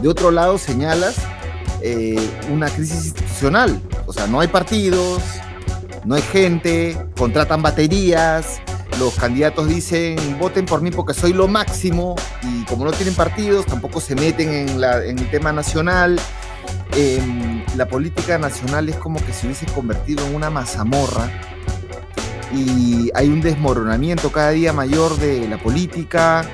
De 0.00 0.08
otro 0.08 0.30
lado 0.30 0.58
señalas 0.58 1.16
eh, 1.82 2.30
una 2.50 2.68
crisis 2.68 3.06
institucional, 3.06 3.80
o 4.06 4.12
sea, 4.12 4.26
no 4.26 4.40
hay 4.40 4.48
partidos, 4.48 5.20
no 6.04 6.14
hay 6.14 6.22
gente, 6.22 6.96
contratan 7.16 7.62
baterías, 7.62 8.60
los 9.02 9.14
candidatos 9.14 9.66
dicen 9.66 10.16
voten 10.38 10.64
por 10.64 10.80
mí 10.80 10.92
porque 10.92 11.12
soy 11.12 11.32
lo 11.32 11.48
máximo 11.48 12.14
y 12.42 12.64
como 12.66 12.84
no 12.84 12.92
tienen 12.92 13.14
partidos 13.14 13.66
tampoco 13.66 14.00
se 14.00 14.14
meten 14.14 14.52
en, 14.52 14.80
la, 14.80 14.98
el 14.98 15.28
tema 15.30 15.52
nacional. 15.52 16.20
Em, 16.94 17.64
la 17.76 17.88
política 17.88 18.38
nacional 18.38 18.88
es 18.88 18.96
como 18.96 19.24
que 19.24 19.32
se 19.32 19.46
hubiese 19.46 19.66
convertido 19.66 20.24
en 20.26 20.36
una 20.36 20.50
mazamorra 20.50 21.28
y 22.54 23.10
hay 23.14 23.28
un 23.28 23.40
desmoronamiento 23.40 24.30
cada 24.30 24.50
día 24.50 24.72
mayor 24.72 25.16
de 25.16 25.48
la 25.48 25.58
política, 25.58 26.48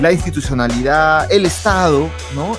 la 0.00 0.12
institucionalidad, 0.12 1.30
el 1.30 1.46
Estado, 1.46 2.10
¿no? 2.34 2.56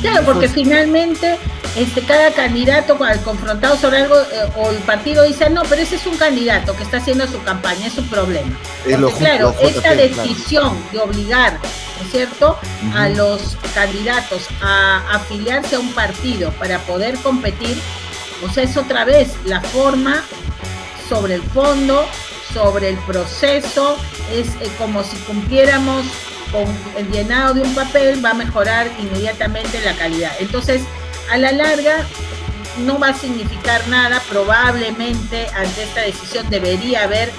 Claro, 0.00 0.24
porque 0.24 0.48
finalmente 0.48 1.38
este, 1.76 2.02
cada 2.02 2.32
candidato 2.32 2.98
confrontado 3.24 3.76
sobre 3.76 3.98
algo 3.98 4.16
eh, 4.16 4.52
o 4.56 4.70
el 4.70 4.78
partido 4.78 5.24
dice, 5.24 5.50
no, 5.50 5.62
pero 5.68 5.82
ese 5.82 5.96
es 5.96 6.06
un 6.06 6.16
candidato 6.16 6.74
que 6.76 6.82
está 6.82 6.96
haciendo 6.96 7.26
su 7.26 7.42
campaña, 7.42 7.86
es 7.86 7.98
un 7.98 8.08
problema. 8.08 8.56
Porque 8.84 9.12
claro, 9.18 9.54
esta 9.60 9.94
decisión 9.94 10.76
de 10.92 10.98
obligar, 10.98 11.54
¿no 11.54 12.04
es 12.04 12.10
cierto?, 12.10 12.58
a 12.94 13.08
los 13.08 13.56
candidatos 13.74 14.46
a 14.62 15.02
afiliarse 15.14 15.76
a 15.76 15.80
un 15.80 15.92
partido 15.92 16.50
para 16.52 16.78
poder 16.80 17.16
competir, 17.18 17.76
o 18.44 18.52
sea, 18.52 18.64
es 18.64 18.76
otra 18.76 19.04
vez 19.04 19.34
la 19.44 19.60
forma 19.60 20.24
sobre 21.08 21.34
el 21.34 21.42
fondo, 21.42 22.06
sobre 22.52 22.90
el 22.90 22.98
proceso, 22.98 23.96
es 24.32 24.48
eh, 24.60 24.70
como 24.78 25.02
si 25.02 25.16
cumpliéramos 25.18 26.04
con 26.52 26.66
el 26.96 27.10
llenado 27.10 27.54
de 27.54 27.62
un 27.62 27.74
papel 27.74 28.24
va 28.24 28.30
a 28.30 28.34
mejorar 28.34 28.88
inmediatamente 28.98 29.80
la 29.82 29.94
calidad. 29.94 30.32
Entonces, 30.38 30.82
a 31.30 31.36
la 31.36 31.52
larga 31.52 32.04
no 32.78 32.98
va 32.98 33.08
a 33.08 33.14
significar 33.14 33.86
nada, 33.88 34.22
probablemente 34.28 35.46
ante 35.54 35.82
esta 35.82 36.02
decisión 36.02 36.48
debería 36.48 37.04
haber 37.04 37.30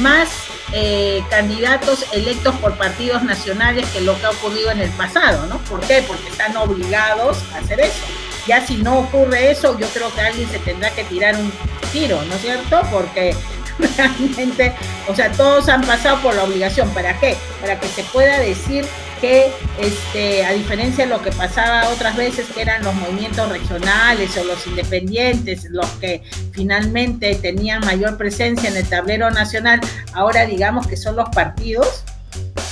más 0.00 0.28
eh, 0.72 1.22
candidatos 1.30 2.04
electos 2.12 2.54
por 2.56 2.76
partidos 2.76 3.22
nacionales 3.22 3.88
que 3.90 4.00
lo 4.00 4.18
que 4.18 4.26
ha 4.26 4.30
ocurrido 4.30 4.70
en 4.70 4.80
el 4.80 4.90
pasado, 4.90 5.46
¿no? 5.46 5.58
¿Por 5.58 5.80
qué? 5.80 6.04
Porque 6.06 6.28
están 6.28 6.56
obligados 6.56 7.38
a 7.54 7.58
hacer 7.58 7.80
eso. 7.80 8.04
Ya 8.46 8.64
si 8.64 8.76
no 8.76 9.00
ocurre 9.00 9.50
eso, 9.50 9.78
yo 9.78 9.86
creo 9.88 10.12
que 10.14 10.20
alguien 10.20 10.48
se 10.48 10.58
tendrá 10.60 10.90
que 10.90 11.04
tirar 11.04 11.36
un 11.36 11.52
tiro, 11.92 12.20
¿no 12.22 12.34
es 12.34 12.40
cierto? 12.40 12.80
Porque 12.90 13.34
realmente, 13.96 14.72
o 15.08 15.14
sea, 15.14 15.30
todos 15.32 15.68
han 15.68 15.82
pasado 15.82 16.20
por 16.20 16.34
la 16.34 16.44
obligación. 16.44 16.88
¿Para 16.90 17.18
qué? 17.18 17.36
Para 17.60 17.78
que 17.78 17.88
se 17.88 18.02
pueda 18.04 18.38
decir 18.38 18.84
que, 19.20 19.50
este, 19.80 20.44
a 20.44 20.52
diferencia 20.52 21.04
de 21.04 21.10
lo 21.10 21.22
que 21.22 21.32
pasaba 21.32 21.88
otras 21.88 22.16
veces, 22.16 22.46
que 22.54 22.62
eran 22.62 22.84
los 22.84 22.94
movimientos 22.94 23.48
regionales 23.48 24.36
o 24.36 24.44
los 24.44 24.66
independientes, 24.66 25.64
los 25.70 25.86
que 25.92 26.22
finalmente 26.52 27.34
tenían 27.34 27.80
mayor 27.80 28.16
presencia 28.16 28.68
en 28.68 28.76
el 28.76 28.86
tablero 28.86 29.30
nacional, 29.30 29.80
ahora 30.12 30.46
digamos 30.46 30.86
que 30.86 30.96
son 30.96 31.16
los 31.16 31.28
partidos. 31.30 32.04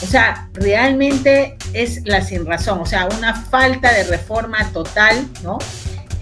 O 0.02 0.06
sea, 0.06 0.48
realmente 0.52 1.56
es 1.72 2.02
la 2.04 2.20
sin 2.20 2.44
razón, 2.44 2.80
o 2.80 2.86
sea, 2.86 3.06
una 3.06 3.34
falta 3.34 3.92
de 3.92 4.04
reforma 4.04 4.70
total, 4.72 5.26
¿no? 5.42 5.58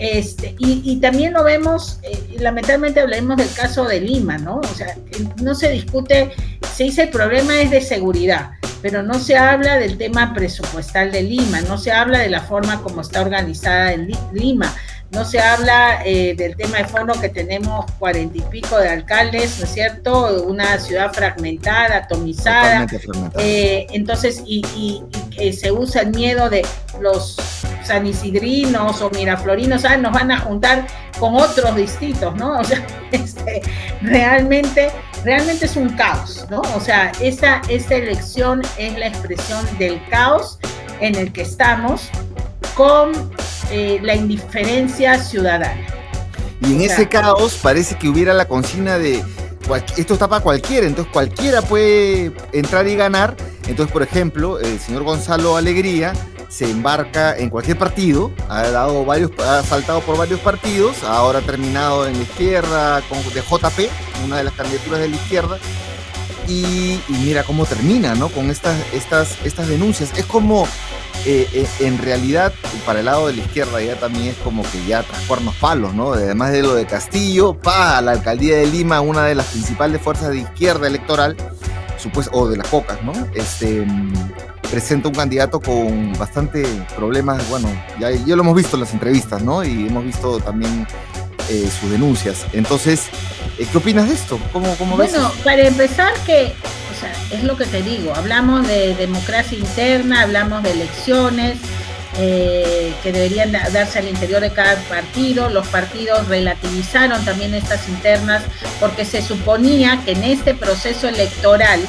Este, 0.03 0.57
y, 0.59 0.97
también 0.97 1.33
lo 1.33 1.45
vemos, 1.45 2.01
eh, 2.03 2.37
lamentablemente 2.41 2.99
hablemos 2.99 3.37
del 3.37 3.53
caso 3.55 3.85
de 3.85 4.01
Lima, 4.01 4.37
¿no? 4.37 4.57
O 4.57 4.75
sea, 4.75 4.97
no 5.41 5.55
se 5.55 5.71
discute, 5.71 6.33
se 6.75 6.83
dice 6.83 7.05
el 7.05 7.11
problema 7.11 7.61
es 7.61 7.71
de 7.71 7.81
seguridad, 7.81 8.51
pero 8.83 9.05
no 9.05 9.21
se 9.21 9.37
habla 9.37 9.79
del 9.79 9.99
tema 9.99 10.35
presupuestal 10.35 11.13
de 11.13 11.23
Lima, 11.23 11.61
no 11.61 11.79
se 11.79 11.93
habla 11.93 12.19
de 12.19 12.31
la 12.31 12.41
forma 12.41 12.83
como 12.83 13.01
está 13.01 13.21
organizada 13.21 13.93
en 13.93 14.11
Lima, 14.33 14.75
no 15.13 15.25
se 15.25 15.39
habla 15.39 16.03
eh, 16.05 16.35
del 16.37 16.57
tema 16.57 16.79
de 16.79 16.85
fondo 16.87 17.13
que 17.21 17.29
tenemos 17.29 17.85
cuarenta 18.01 18.39
y 18.39 18.41
pico 18.41 18.79
de 18.79 18.89
alcaldes, 18.89 19.59
¿no 19.61 19.67
es 19.67 19.73
cierto? 19.73 20.43
Una 20.43 20.81
ciudad 20.81 21.13
fragmentada, 21.13 21.99
atomizada. 21.99 22.87
Eh, 23.39 23.87
entonces, 23.91 24.43
y, 24.47 24.65
y, 24.75 25.03
se 25.53 25.73
usa 25.73 26.03
el 26.03 26.11
miedo 26.11 26.49
de 26.49 26.65
los 27.01 27.37
sanisidrinos 27.85 29.01
o 29.03 29.11
miraflorinos, 29.11 29.85
ah, 29.85 29.97
nos 29.97 30.13
van 30.13 30.31
a 30.31 30.39
juntar 30.39 30.87
con 31.19 31.35
otros 31.35 31.75
distintos, 31.77 32.35
¿no? 32.37 32.59
O 32.61 32.65
sea, 32.65 32.87
este, 33.11 33.63
realmente, 34.03 34.91
realmente 35.25 35.67
es 35.67 35.77
un 35.77 35.91
caos, 35.91 36.47
¿no? 36.51 36.61
O 36.77 36.81
sea, 36.81 37.13
esta, 37.21 37.61
esta 37.69 37.95
elección 37.97 38.63
es 38.79 38.97
la 38.99 39.09
expresión 39.09 39.67
del 39.79 40.01
caos 40.09 40.59
en 41.01 41.15
el 41.17 41.33
que 41.33 41.43
estamos 41.43 42.09
con 42.75 43.13
eh, 43.71 43.99
la 44.03 44.15
indiferencia 44.15 45.19
ciudadana. 45.19 45.87
Y 46.61 46.75
en 46.75 46.81
ese 46.83 47.09
caos 47.09 47.59
parece 47.61 47.97
que 47.97 48.09
hubiera 48.09 48.33
la 48.33 48.47
consigna 48.47 48.97
de 48.99 49.25
esto 49.75 50.15
está 50.15 50.29
para 50.29 50.43
cualquiera, 50.43 50.87
entonces 50.87 51.13
cualquiera 51.13 51.63
puede 51.63 52.33
entrar 52.53 52.87
y 52.89 52.97
ganar. 52.97 53.37
Entonces, 53.67 53.93
por 53.93 54.03
ejemplo, 54.03 54.59
el 54.59 54.79
señor 54.81 55.05
Gonzalo 55.05 55.57
Alegría 55.57 56.13
se 56.49 56.71
embarca 56.71 57.37
en 57.37 57.49
cualquier 57.49 57.79
partido, 57.79 58.31
ha 58.49 58.69
dado 58.69 59.05
varios, 59.07 59.31
ha 59.39 59.63
saltado 59.63 60.01
por 60.01 60.19
varios 60.19 60.39
partidos, 60.41 61.03
ahora 61.03 61.39
ha 61.39 61.43
terminado 61.43 62.07
en 62.07 62.15
la 62.15 62.23
izquierda 62.23 63.01
de 63.01 63.41
JP, 63.41 63.91
una 64.27 64.37
de 64.37 64.45
las 64.45 64.53
candidaturas 64.53 65.01
de 65.01 65.09
la 65.09 65.17
izquierda, 65.17 65.59
y, 66.49 67.01
mira 67.09 67.45
cómo 67.45 67.65
termina, 67.65 68.15
¿no? 68.15 68.29
Con 68.29 68.51
estas, 68.51 68.77
estas, 68.93 69.39
estas 69.45 69.69
denuncias. 69.69 70.13
Es 70.17 70.27
como, 70.27 70.67
eh, 71.25 71.49
eh, 71.53 71.67
en 71.81 71.99
realidad, 71.99 72.53
para 72.85 73.01
el 73.01 73.07
lado 73.07 73.29
de 73.29 73.35
la 73.35 73.43
izquierda 73.43 73.81
ya 73.81 73.97
también 73.99 74.27
es 74.27 74.37
como 74.39 74.63
que 74.63 74.85
ya 74.87 75.03
tras 75.03 75.21
cuernos 75.23 75.55
palos, 75.57 75.95
¿no? 75.95 76.15
Además 76.15 76.53
de 76.53 76.63
lo 76.63 76.75
de 76.75 76.87
Castillo, 76.87 77.55
pa, 77.55 78.01
la 78.01 78.13
alcaldía 78.13 78.57
de 78.57 78.67
Lima, 78.67 79.01
una 79.01 79.25
de 79.25 79.35
las 79.35 79.47
principales 79.47 80.01
fuerzas 80.01 80.31
de 80.31 80.39
izquierda 80.39 80.87
electoral, 80.87 81.37
o 82.33 82.49
de 82.49 82.57
las 82.57 82.67
pocas, 82.67 83.03
¿no? 83.03 83.13
Este, 83.35 83.87
presenta 84.71 85.09
un 85.09 85.15
candidato 85.15 85.61
con 85.61 86.13
bastante 86.19 86.67
problemas, 86.97 87.49
bueno, 87.49 87.69
ya, 88.01 88.11
ya 88.11 88.35
lo 88.35 88.43
hemos 88.43 88.57
visto 88.57 88.77
en 88.77 88.81
las 88.81 88.93
entrevistas, 88.93 89.43
¿no? 89.43 89.63
Y 89.65 89.87
hemos 89.87 90.05
visto 90.05 90.41
también 90.41 90.87
eh, 91.49 91.71
sus 91.81 91.91
denuncias. 91.91 92.47
Entonces, 92.53 93.07
¿qué 93.57 93.79
opinas 93.79 94.09
de 94.09 94.15
esto? 94.15 94.39
¿Cómo, 94.53 94.75
cómo 94.77 94.97
bueno, 94.97 95.31
para 95.45 95.63
empezar 95.63 96.13
que, 96.27 96.53
es 97.31 97.45
lo 97.45 97.57
que 97.57 97.67
te 97.67 97.83
digo, 97.83 98.15
hablamos 98.15 98.67
de 98.67 98.95
democracia 98.95 99.59
interna, 99.59 100.23
hablamos 100.23 100.63
de 100.63 100.73
elecciones, 100.73 101.59
eh, 102.19 102.93
que 103.03 103.11
deberían 103.11 103.53
darse 103.53 103.99
al 103.99 104.09
interior 104.09 104.43
de 104.43 104.53
cada 104.53 104.77
partido. 104.83 105.49
Los 105.49 105.67
partidos 105.69 106.29
relativizaron 106.29 107.25
también 107.25 107.55
estas 107.55 107.89
internas 107.89 108.43
porque 108.81 109.07
se 109.07 109.23
suponía 109.23 109.99
que 110.05 110.13
en 110.13 110.25
este 110.25 110.55
proceso 110.55 111.09
electoral 111.09 111.81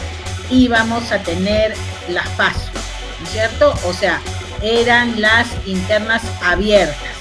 íbamos 0.49 1.11
a 1.11 1.19
tener 1.19 1.73
las 2.07 2.27
pasos, 2.29 2.69
¿no 3.19 3.25
es 3.25 3.31
cierto? 3.33 3.73
O 3.85 3.93
sea, 3.93 4.21
eran 4.61 5.19
las 5.19 5.47
internas 5.65 6.21
abiertas. 6.41 7.12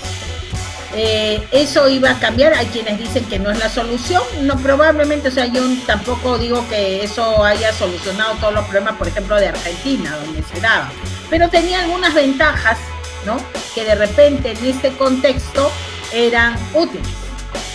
Eh, 0.94 1.46
eso 1.52 1.88
iba 1.88 2.10
a 2.10 2.18
cambiar. 2.18 2.54
Hay 2.54 2.66
quienes 2.66 2.98
dicen 2.98 3.24
que 3.24 3.38
no 3.38 3.50
es 3.50 3.58
la 3.58 3.68
solución. 3.68 4.22
No, 4.42 4.56
probablemente, 4.58 5.28
o 5.28 5.30
sea, 5.30 5.46
yo 5.46 5.62
tampoco 5.86 6.38
digo 6.38 6.66
que 6.68 7.02
eso 7.02 7.44
haya 7.44 7.72
solucionado 7.72 8.34
todos 8.36 8.54
los 8.54 8.64
problemas, 8.64 8.96
por 8.96 9.08
ejemplo, 9.08 9.36
de 9.36 9.48
Argentina, 9.48 10.16
donde 10.24 10.42
se 10.42 10.60
daba. 10.60 10.90
Pero 11.30 11.48
tenía 11.48 11.80
algunas 11.80 12.14
ventajas, 12.14 12.78
¿no? 13.24 13.36
Que 13.74 13.84
de 13.84 13.94
repente 13.94 14.52
en 14.52 14.64
este 14.66 14.92
contexto 14.92 15.70
eran 16.12 16.56
útiles, 16.74 17.06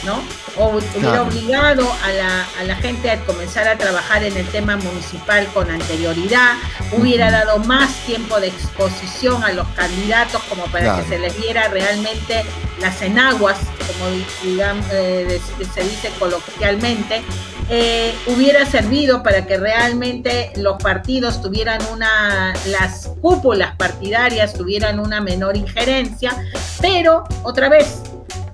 ¿no? 0.04 0.22
O 0.58 0.80
hubiera 0.96 1.22
obligado 1.22 1.92
a 2.04 2.12
la, 2.12 2.48
a 2.60 2.64
la, 2.64 2.76
gente 2.76 3.12
a 3.12 3.20
comenzar 3.26 3.68
a 3.68 3.78
trabajar 3.78 4.24
en 4.24 4.36
el 4.36 4.48
tema 4.48 4.78
municipal 4.78 5.48
con 5.54 5.70
anterioridad, 5.70 6.56
hubiera 6.92 7.32
dado 7.32 7.60
más 7.60 7.94
tiempo 8.06 8.40
de 8.40 8.48
exposición 8.48 9.44
a 9.44 9.52
los 9.52 9.68
candidatos 9.70 10.42
como 10.44 10.66
para 10.66 10.98
que 10.98 11.10
se 11.10 11.20
les 11.20 11.38
viera 11.40 11.68
realmente 11.68 12.44
las 12.82 13.02
enaguas, 13.02 13.58
como 13.88 14.10
digamos, 14.44 14.86
eh, 14.92 15.40
se 15.74 15.84
dice 15.84 16.12
coloquialmente, 16.20 17.24
eh, 17.70 18.16
hubiera 18.28 18.66
servido 18.66 19.24
para 19.24 19.46
que 19.46 19.58
realmente 19.58 20.54
los 20.56 20.82
partidos 20.82 21.42
tuvieran 21.42 21.80
una, 21.92 22.54
las 22.68 23.10
cúpulas 23.22 23.76
partidarias 23.76 24.54
tuvieran 24.54 25.02
una 25.02 25.20
menor 25.20 25.58
injerencia, 25.58 26.32
pero 26.80 27.26
otra 27.44 27.68
vez, 27.68 28.04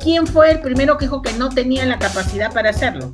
¿quién 0.03 0.27
fue 0.27 0.51
el 0.51 0.59
primero 0.59 0.97
que 0.97 1.05
dijo 1.05 1.21
que 1.21 1.33
no 1.33 1.49
tenía 1.49 1.85
la 1.85 1.97
capacidad 1.97 2.51
para 2.51 2.69
hacerlo? 2.69 3.13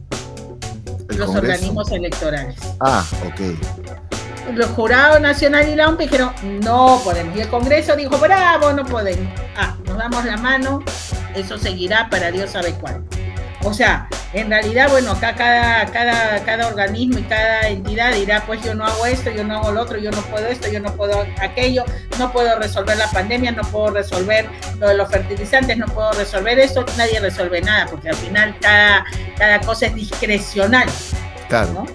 Los 1.09 1.29
organismos 1.35 1.91
electorales. 1.91 2.55
Ah, 2.79 3.05
ok. 3.27 4.55
Los 4.55 4.69
jurados 4.71 5.21
nacional 5.21 5.69
y 5.69 5.75
la 5.75 5.87
OMP 5.89 5.99
dijeron, 5.99 6.31
no 6.63 6.99
podemos. 7.03 7.37
Y 7.37 7.41
el 7.41 7.49
Congreso 7.49 7.95
dijo, 7.95 8.17
bravo, 8.17 8.73
no 8.73 8.83
podemos. 8.85 9.27
Ah, 9.55 9.75
nos 9.85 9.97
damos 9.97 10.25
la 10.25 10.37
mano, 10.37 10.83
eso 11.35 11.57
seguirá 11.57 12.09
para 12.09 12.31
Dios 12.31 12.51
sabe 12.51 12.73
cuándo. 12.73 13.07
O 13.63 13.73
sea, 13.73 14.09
en 14.31 14.49
realidad, 14.49 14.89
bueno, 14.89 15.11
acá 15.11 15.33
cada, 15.33 15.85
cada, 15.87 16.43
cada 16.43 16.67
organismo 16.67 17.17
y 17.17 17.23
cada 17.23 17.67
entidad 17.67 18.13
dirá, 18.13 18.43
pues 18.45 18.61
yo 18.61 18.75
no 18.75 18.85
hago 18.85 19.05
esto, 19.07 19.31
yo 19.31 19.43
no 19.43 19.57
hago 19.57 19.71
lo 19.71 19.81
otro, 19.81 19.97
yo 19.97 20.11
no 20.11 20.21
puedo 20.23 20.47
esto, 20.47 20.69
yo 20.69 20.79
no 20.79 20.95
puedo 20.95 21.25
aquello, 21.41 21.83
no 22.19 22.31
puedo 22.31 22.59
resolver 22.59 22.95
la 22.97 23.09
pandemia, 23.09 23.51
no 23.51 23.63
puedo 23.63 23.91
resolver 23.91 24.47
lo 24.79 24.89
de 24.89 24.95
los 24.95 25.09
fertilizantes, 25.09 25.77
no 25.77 25.87
puedo 25.87 26.11
resolver 26.11 26.59
esto, 26.59 26.85
nadie 26.95 27.19
resuelve 27.19 27.61
nada, 27.61 27.87
porque 27.87 28.09
al 28.09 28.15
final 28.15 28.55
cada, 28.61 29.03
cada 29.35 29.61
cosa 29.61 29.87
es 29.87 29.95
discrecional. 29.95 30.87
Claro. 31.47 31.87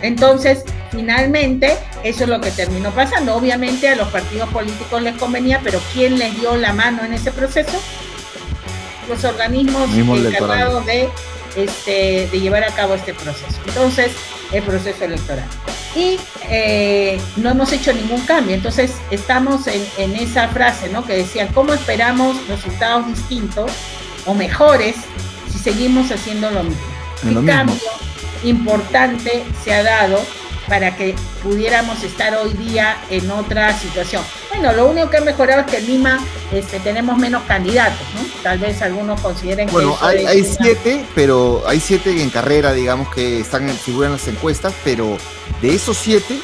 Entonces, 0.00 0.64
finalmente, 0.90 1.76
eso 2.02 2.24
es 2.24 2.30
lo 2.30 2.40
que 2.40 2.50
terminó 2.50 2.90
pasando. 2.92 3.34
Obviamente 3.34 3.88
a 3.88 3.96
los 3.96 4.08
partidos 4.08 4.48
políticos 4.50 5.02
les 5.02 5.16
convenía, 5.16 5.60
pero 5.62 5.80
¿quién 5.92 6.18
les 6.18 6.34
dio 6.38 6.56
la 6.56 6.72
mano 6.72 7.04
en 7.04 7.12
ese 7.12 7.30
proceso? 7.30 7.78
los 9.08 9.24
organismos 9.24 9.90
encargados 9.94 10.86
de, 10.86 11.08
este, 11.56 12.28
de 12.30 12.40
llevar 12.40 12.64
a 12.64 12.68
cabo 12.68 12.94
este 12.94 13.14
proceso. 13.14 13.60
Entonces, 13.66 14.12
el 14.52 14.62
proceso 14.62 15.04
electoral. 15.04 15.46
Y 15.94 16.18
eh, 16.48 17.20
no 17.36 17.50
hemos 17.50 17.72
hecho 17.72 17.92
ningún 17.92 18.20
cambio. 18.22 18.54
Entonces, 18.54 18.96
estamos 19.10 19.66
en, 19.66 20.16
esa 20.16 20.48
frase, 20.48 20.88
¿no? 20.88 21.04
Que 21.04 21.14
decían, 21.14 21.48
¿cómo 21.54 21.72
esperamos 21.74 22.36
resultados 22.48 23.06
distintos 23.06 23.70
o 24.26 24.34
mejores 24.34 24.96
si 25.52 25.58
seguimos 25.58 26.10
haciendo 26.10 26.50
lo 26.50 26.64
mismo? 26.64 26.82
¿Qué 27.22 27.46
cambio 27.46 27.80
importante 28.44 29.44
se 29.62 29.74
ha 29.74 29.82
dado 29.82 30.20
para 30.68 30.96
que 30.96 31.14
pudiéramos 31.42 32.02
estar 32.02 32.34
hoy 32.36 32.52
día 32.54 32.96
en 33.10 33.30
otra 33.30 33.76
situación. 33.78 34.22
Bueno, 34.56 34.72
lo 34.72 34.90
único 34.90 35.10
que 35.10 35.16
ha 35.16 35.20
mejorado 35.20 35.62
es 35.62 35.66
que 35.66 35.78
en 35.78 35.86
Lima 35.86 36.20
este, 36.52 36.78
tenemos 36.78 37.18
menos 37.18 37.42
candidatos, 37.42 38.06
¿no? 38.14 38.22
Tal 38.42 38.58
vez 38.58 38.80
algunos 38.82 39.20
consideren 39.20 39.66
que... 39.66 39.72
Bueno, 39.72 39.96
hay, 40.00 40.24
hay 40.26 40.44
siete, 40.44 41.04
pero 41.14 41.64
hay 41.66 41.80
siete 41.80 42.22
en 42.22 42.30
carrera, 42.30 42.72
digamos, 42.72 43.12
que 43.12 43.40
están 43.40 43.68
figuran 43.70 44.12
en 44.12 44.18
las 44.18 44.28
encuestas, 44.28 44.72
pero 44.84 45.18
de 45.60 45.74
esos 45.74 45.96
siete, 45.96 46.38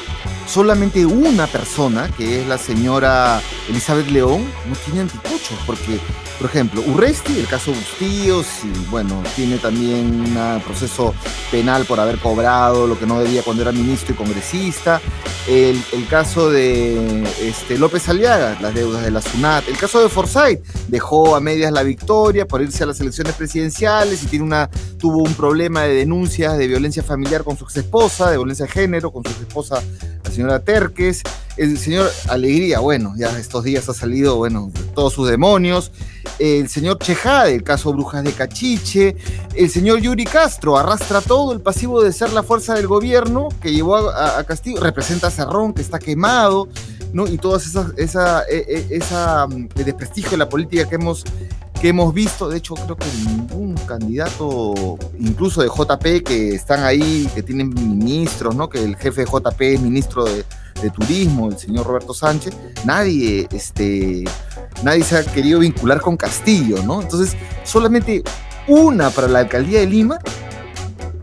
solamente 0.45 1.05
una 1.05 1.47
persona, 1.47 2.09
que 2.17 2.41
es 2.41 2.47
la 2.47 2.57
señora 2.57 3.41
Elizabeth 3.69 4.09
León, 4.09 4.45
no 4.67 4.75
tiene 4.75 5.01
anticuchos, 5.01 5.57
porque 5.65 5.99
por 6.41 6.49
ejemplo, 6.49 6.81
Urresti, 6.81 7.37
el 7.37 7.45
caso 7.45 7.71
Bustíos, 7.71 8.47
y 8.63 8.89
bueno, 8.89 9.21
tiene 9.35 9.59
también 9.59 10.35
un 10.35 10.61
proceso 10.65 11.13
penal 11.51 11.85
por 11.85 11.99
haber 11.99 12.17
cobrado 12.17 12.87
lo 12.87 12.97
que 12.97 13.05
no 13.05 13.19
debía 13.19 13.43
cuando 13.43 13.61
era 13.61 13.71
ministro 13.71 14.15
y 14.15 14.17
congresista. 14.17 14.99
El, 15.47 15.77
caso 16.09 16.49
de 16.49 17.23
este, 17.41 17.77
López 17.77 18.09
Aliaga, 18.09 18.57
las 18.59 18.73
deudas 18.73 19.03
de 19.03 19.11
la 19.11 19.21
SUNAT. 19.21 19.67
El 19.67 19.77
caso 19.77 20.01
de 20.01 20.09
Forsyth, 20.09 20.65
dejó 20.87 21.35
a 21.35 21.39
medias 21.39 21.71
la 21.71 21.83
victoria 21.83 22.47
por 22.47 22.63
irse 22.63 22.83
a 22.83 22.87
las 22.87 22.99
elecciones 22.99 23.35
presidenciales 23.35 24.23
y 24.23 24.25
tiene 24.25 24.43
una, 24.43 24.67
tuvo 24.97 25.21
un 25.21 25.35
problema 25.35 25.83
de 25.83 25.93
denuncias 25.93 26.57
de 26.57 26.65
violencia 26.65 27.03
familiar 27.03 27.43
con 27.43 27.55
su 27.55 27.67
esposa, 27.75 28.31
de 28.31 28.37
violencia 28.37 28.65
de 28.65 28.71
género 28.71 29.11
con 29.11 29.23
su 29.23 29.29
esposa, 29.29 29.83
la 30.23 30.31
señora 30.31 30.59
Terques. 30.59 31.21
El 31.55 31.77
señor 31.77 32.09
Alegría, 32.29 32.79
bueno, 32.79 33.13
ya 33.15 33.37
estos 33.37 33.63
días 33.63 33.87
ha 33.89 33.93
salido, 33.93 34.37
bueno, 34.37 34.71
todos 34.95 35.13
sus 35.13 35.29
demonios 35.29 35.91
el 36.39 36.69
señor 36.69 36.97
Chejade, 36.99 37.55
el 37.55 37.63
caso 37.63 37.93
Brujas 37.93 38.23
de 38.23 38.31
Cachiche, 38.31 39.15
el 39.55 39.69
señor 39.69 39.99
Yuri 39.99 40.25
Castro, 40.25 40.77
arrastra 40.77 41.21
todo 41.21 41.53
el 41.53 41.61
pasivo 41.61 42.01
de 42.01 42.11
ser 42.11 42.31
la 42.33 42.43
fuerza 42.43 42.73
del 42.73 42.87
gobierno 42.87 43.49
que 43.61 43.71
llevó 43.71 43.97
a, 43.97 44.43
Castillo, 44.43 44.79
representa 44.81 45.27
a 45.27 45.31
Cerrón, 45.31 45.73
que 45.73 45.81
está 45.81 45.99
quemado, 45.99 46.67
¿no? 47.13 47.27
Y 47.27 47.37
todas 47.37 47.65
esas, 47.65 47.93
esa, 47.97 48.43
e, 48.49 48.87
e, 48.91 48.97
esa, 48.97 49.47
mm, 49.47 49.69
desprestigio 49.75 50.31
de 50.31 50.37
la 50.37 50.49
política 50.49 50.87
que 50.87 50.95
hemos 50.95 51.23
que 51.81 51.89
hemos 51.89 52.13
visto, 52.13 52.47
de 52.47 52.59
hecho 52.59 52.75
creo 52.75 52.95
que 52.95 53.07
ningún 53.25 53.73
candidato, 53.73 54.99
incluso 55.19 55.63
de 55.63 55.67
JP, 55.67 56.23
que 56.23 56.53
están 56.53 56.83
ahí, 56.83 57.27
que 57.33 57.41
tienen 57.41 57.73
ministros, 57.73 58.55
¿no? 58.55 58.69
que 58.69 58.83
el 58.83 58.95
jefe 58.95 59.21
de 59.21 59.27
JP 59.27 59.61
es 59.61 59.81
ministro 59.81 60.25
de, 60.25 60.45
de 60.81 60.89
Turismo, 60.89 61.49
el 61.49 61.57
señor 61.57 61.85
Roberto 61.85 62.13
Sánchez, 62.13 62.55
nadie, 62.85 63.47
este, 63.51 64.23
nadie 64.83 65.03
se 65.03 65.17
ha 65.17 65.23
querido 65.23 65.59
vincular 65.59 66.01
con 66.01 66.17
Castillo, 66.17 66.81
¿no? 66.83 67.01
Entonces, 67.01 67.35
solamente 67.63 68.23
una 68.67 69.09
para 69.09 69.27
la 69.27 69.39
alcaldía 69.39 69.79
de 69.79 69.87
Lima, 69.87 70.19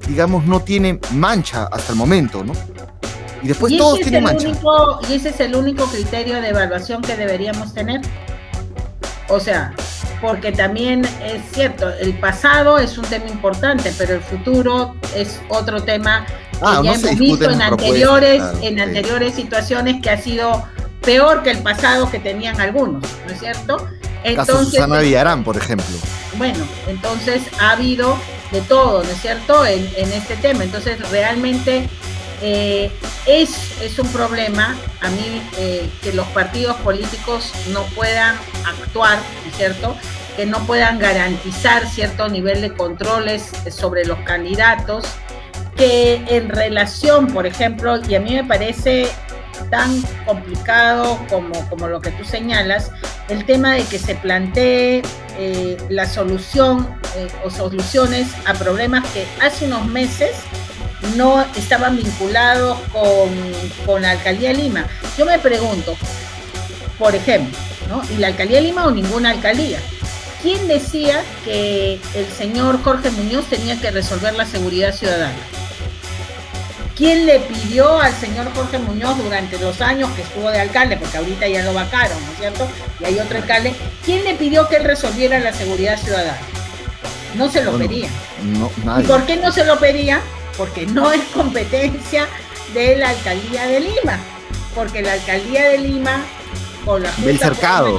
digamos, 0.06 0.44
no 0.46 0.60
tiene 0.60 1.00
mancha 1.12 1.68
hasta 1.70 1.92
el 1.92 1.98
momento, 1.98 2.42
¿no? 2.44 2.52
Y 3.42 3.48
después 3.48 3.76
todos 3.76 4.00
tienen 4.00 4.24
mancha. 4.24 4.48
y 5.08 5.14
ese 5.14 5.28
es 5.28 5.40
el 5.40 5.54
único 5.54 5.84
criterio 5.86 6.40
de 6.40 6.48
evaluación 6.48 7.02
que 7.02 7.16
deberíamos 7.16 7.72
tener. 7.72 8.00
O 9.28 9.38
sea, 9.38 9.74
porque 10.20 10.52
también 10.52 11.04
es 11.22 11.42
cierto, 11.52 11.90
el 12.00 12.18
pasado 12.18 12.78
es 12.78 12.98
un 12.98 13.04
tema 13.04 13.26
importante, 13.26 13.92
pero 13.96 14.14
el 14.14 14.20
futuro 14.20 14.96
es 15.14 15.40
otro 15.48 15.82
tema 15.82 16.26
que 16.26 16.58
ah, 16.62 16.80
ya 16.82 16.94
hemos 16.94 17.16
visto 17.16 17.50
en 17.50 17.62
anteriores, 17.62 18.42
en 18.62 18.80
anteriores 18.80 19.34
situaciones 19.34 20.02
que 20.02 20.10
ha 20.10 20.20
sido 20.20 20.64
peor 21.02 21.42
que 21.42 21.50
el 21.50 21.58
pasado 21.58 22.10
que 22.10 22.18
tenían 22.18 22.60
algunos, 22.60 23.02
¿no 23.26 23.32
es 23.32 23.38
cierto? 23.38 23.88
Entonces, 24.24 24.54
Caso 24.54 24.64
Susana 24.64 24.98
Villarán, 24.98 25.44
por 25.44 25.56
ejemplo. 25.56 25.96
Bueno, 26.36 26.66
entonces 26.88 27.42
ha 27.60 27.70
habido 27.70 28.18
de 28.50 28.60
todo, 28.62 29.04
¿no 29.04 29.10
es 29.10 29.20
cierto?, 29.20 29.64
en, 29.64 29.88
en 29.96 30.12
este 30.12 30.36
tema. 30.36 30.64
Entonces, 30.64 30.98
realmente 31.10 31.88
eh, 32.40 32.90
es, 33.26 33.80
es, 33.82 33.98
un 33.98 34.08
problema 34.08 34.76
a 35.00 35.08
mí 35.10 35.42
eh, 35.56 35.88
que 36.02 36.12
los 36.12 36.26
partidos 36.28 36.76
políticos 36.76 37.52
no 37.72 37.82
puedan 37.94 38.36
actuar, 38.64 39.18
¿cierto? 39.56 39.96
Que 40.36 40.46
no 40.46 40.58
puedan 40.60 40.98
garantizar 40.98 41.86
cierto 41.88 42.28
nivel 42.28 42.60
de 42.60 42.72
controles 42.72 43.50
sobre 43.70 44.04
los 44.04 44.18
candidatos, 44.20 45.04
que 45.76 46.22
en 46.28 46.48
relación, 46.48 47.26
por 47.28 47.46
ejemplo, 47.46 48.00
y 48.08 48.14
a 48.14 48.20
mí 48.20 48.34
me 48.34 48.44
parece 48.44 49.08
tan 49.70 50.00
complicado 50.24 51.18
como, 51.28 51.68
como 51.68 51.88
lo 51.88 52.00
que 52.00 52.12
tú 52.12 52.24
señalas, 52.24 52.92
el 53.28 53.44
tema 53.44 53.74
de 53.74 53.82
que 53.84 53.98
se 53.98 54.14
plantee 54.14 55.02
eh, 55.36 55.76
la 55.88 56.06
solución 56.06 56.88
o 57.44 57.50
soluciones 57.50 58.28
a 58.46 58.54
problemas 58.54 59.04
que 59.10 59.26
hace 59.42 59.64
unos 59.64 59.86
meses 59.86 60.36
no 61.16 61.44
estaban 61.56 61.96
vinculados 61.96 62.78
con, 62.92 64.02
la 64.02 64.10
alcaldía 64.10 64.50
de 64.50 64.56
Lima. 64.56 64.86
Yo 65.16 65.24
me 65.24 65.38
pregunto, 65.38 65.96
por 66.98 67.14
ejemplo, 67.14 67.56
¿no? 67.88 68.02
¿Y 68.12 68.18
la 68.18 68.28
alcaldía 68.28 68.58
de 68.58 68.62
Lima 68.64 68.86
o 68.86 68.90
ninguna 68.90 69.30
alcaldía? 69.30 69.78
¿Quién 70.42 70.68
decía 70.68 71.22
que 71.44 71.98
el 72.14 72.26
señor 72.36 72.82
Jorge 72.82 73.10
Muñoz 73.10 73.46
tenía 73.46 73.80
que 73.80 73.90
resolver 73.90 74.34
la 74.34 74.46
seguridad 74.46 74.94
ciudadana? 74.94 75.34
¿Quién 76.96 77.26
le 77.26 77.40
pidió 77.40 78.00
al 78.00 78.12
señor 78.12 78.52
Jorge 78.54 78.78
Muñoz 78.78 79.16
durante 79.18 79.58
los 79.58 79.80
años 79.80 80.10
que 80.16 80.22
estuvo 80.22 80.50
de 80.50 80.60
alcalde, 80.60 80.96
porque 80.96 81.16
ahorita 81.16 81.46
ya 81.46 81.62
lo 81.62 81.72
vacaron, 81.72 82.18
¿no 82.24 82.32
es 82.32 82.38
cierto? 82.38 82.68
Y 83.00 83.04
hay 83.04 83.20
otro 83.20 83.38
alcalde, 83.38 83.74
¿quién 84.04 84.24
le 84.24 84.34
pidió 84.34 84.68
que 84.68 84.76
él 84.76 84.84
resolviera 84.84 85.38
la 85.38 85.52
seguridad 85.52 85.96
ciudadana? 85.96 86.38
No 87.36 87.48
se 87.48 87.62
lo 87.62 87.78
pedía. 87.78 88.08
¿Y 88.98 89.02
por 89.04 89.26
qué 89.26 89.36
no 89.36 89.52
se 89.52 89.64
lo 89.64 89.78
pedía? 89.78 90.20
Porque 90.58 90.84
no 90.84 91.12
es 91.12 91.22
competencia 91.32 92.26
de 92.74 92.96
la 92.96 93.10
alcaldía 93.10 93.66
de 93.66 93.80
Lima, 93.80 94.18
porque 94.74 95.00
la 95.00 95.14
alcaldía 95.14 95.70
de 95.70 95.78
Lima 95.78 96.22
con 96.84 97.02
la 97.02 97.10
del 97.12 97.38
cercado 97.38 97.98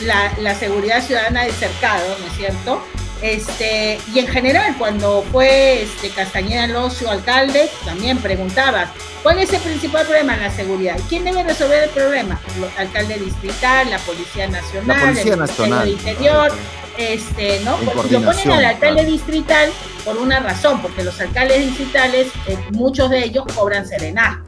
la, 0.00 0.32
la, 0.38 0.54
seguridad 0.54 1.04
ciudadana 1.04 1.44
del 1.44 1.52
cercado, 1.52 2.16
¿no 2.18 2.26
es 2.26 2.36
cierto? 2.36 2.82
Este, 3.22 4.00
y 4.12 4.18
en 4.18 4.26
general, 4.26 4.74
cuando 4.78 5.24
fue 5.30 5.82
este, 5.82 6.10
Castañeda 6.10 6.66
Locio 6.66 7.08
alcalde, 7.08 7.70
también 7.84 8.18
preguntaba, 8.18 8.90
¿cuál 9.22 9.38
es 9.38 9.52
el 9.52 9.60
principal 9.60 10.04
problema 10.04 10.34
en 10.34 10.40
la 10.40 10.50
seguridad? 10.50 10.98
¿Quién 11.08 11.24
debe 11.24 11.44
resolver 11.44 11.84
el 11.84 11.90
problema? 11.90 12.40
El 12.56 12.64
alcalde 12.84 13.18
distrital, 13.18 13.90
la 13.90 13.98
Policía 13.98 14.48
Nacional, 14.48 15.16
el 15.16 15.24
Ministerio 15.36 15.78
de 15.78 15.90
Interior, 15.90 16.52
este, 16.98 17.60
¿no? 17.60 17.76
Lo 18.10 18.22
ponen 18.22 18.50
al 18.50 18.64
alcalde 18.64 19.04
distrital 19.04 19.70
por 20.04 20.16
una 20.16 20.40
razón, 20.40 20.80
porque 20.82 21.04
los 21.04 21.20
alcaldes 21.20 21.60
distritales, 21.60 22.28
eh, 22.46 22.58
muchos 22.72 23.10
de 23.10 23.24
ellos 23.24 23.44
cobran 23.54 23.86
serenazgo. 23.86 24.44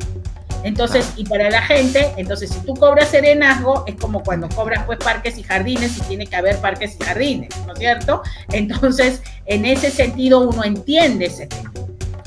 Entonces, 0.64 1.12
y 1.16 1.24
para 1.26 1.50
la 1.50 1.60
gente, 1.60 2.12
entonces 2.16 2.50
si 2.50 2.58
tú 2.60 2.74
cobras 2.74 3.10
serenazgo, 3.10 3.84
es 3.86 3.96
como 3.96 4.22
cuando 4.22 4.48
cobras 4.48 4.84
pues 4.84 4.98
parques 4.98 5.36
y 5.36 5.42
jardines 5.42 5.98
y 5.98 6.00
tiene 6.02 6.26
que 6.26 6.36
haber 6.36 6.56
parques 6.58 6.96
y 6.98 7.04
jardines, 7.04 7.50
¿no 7.66 7.74
es 7.74 7.78
cierto? 7.78 8.22
Entonces, 8.50 9.22
en 9.44 9.66
ese 9.66 9.90
sentido 9.90 10.40
uno 10.40 10.64
entiende 10.64 11.26
ese 11.26 11.46
tema. 11.46 11.70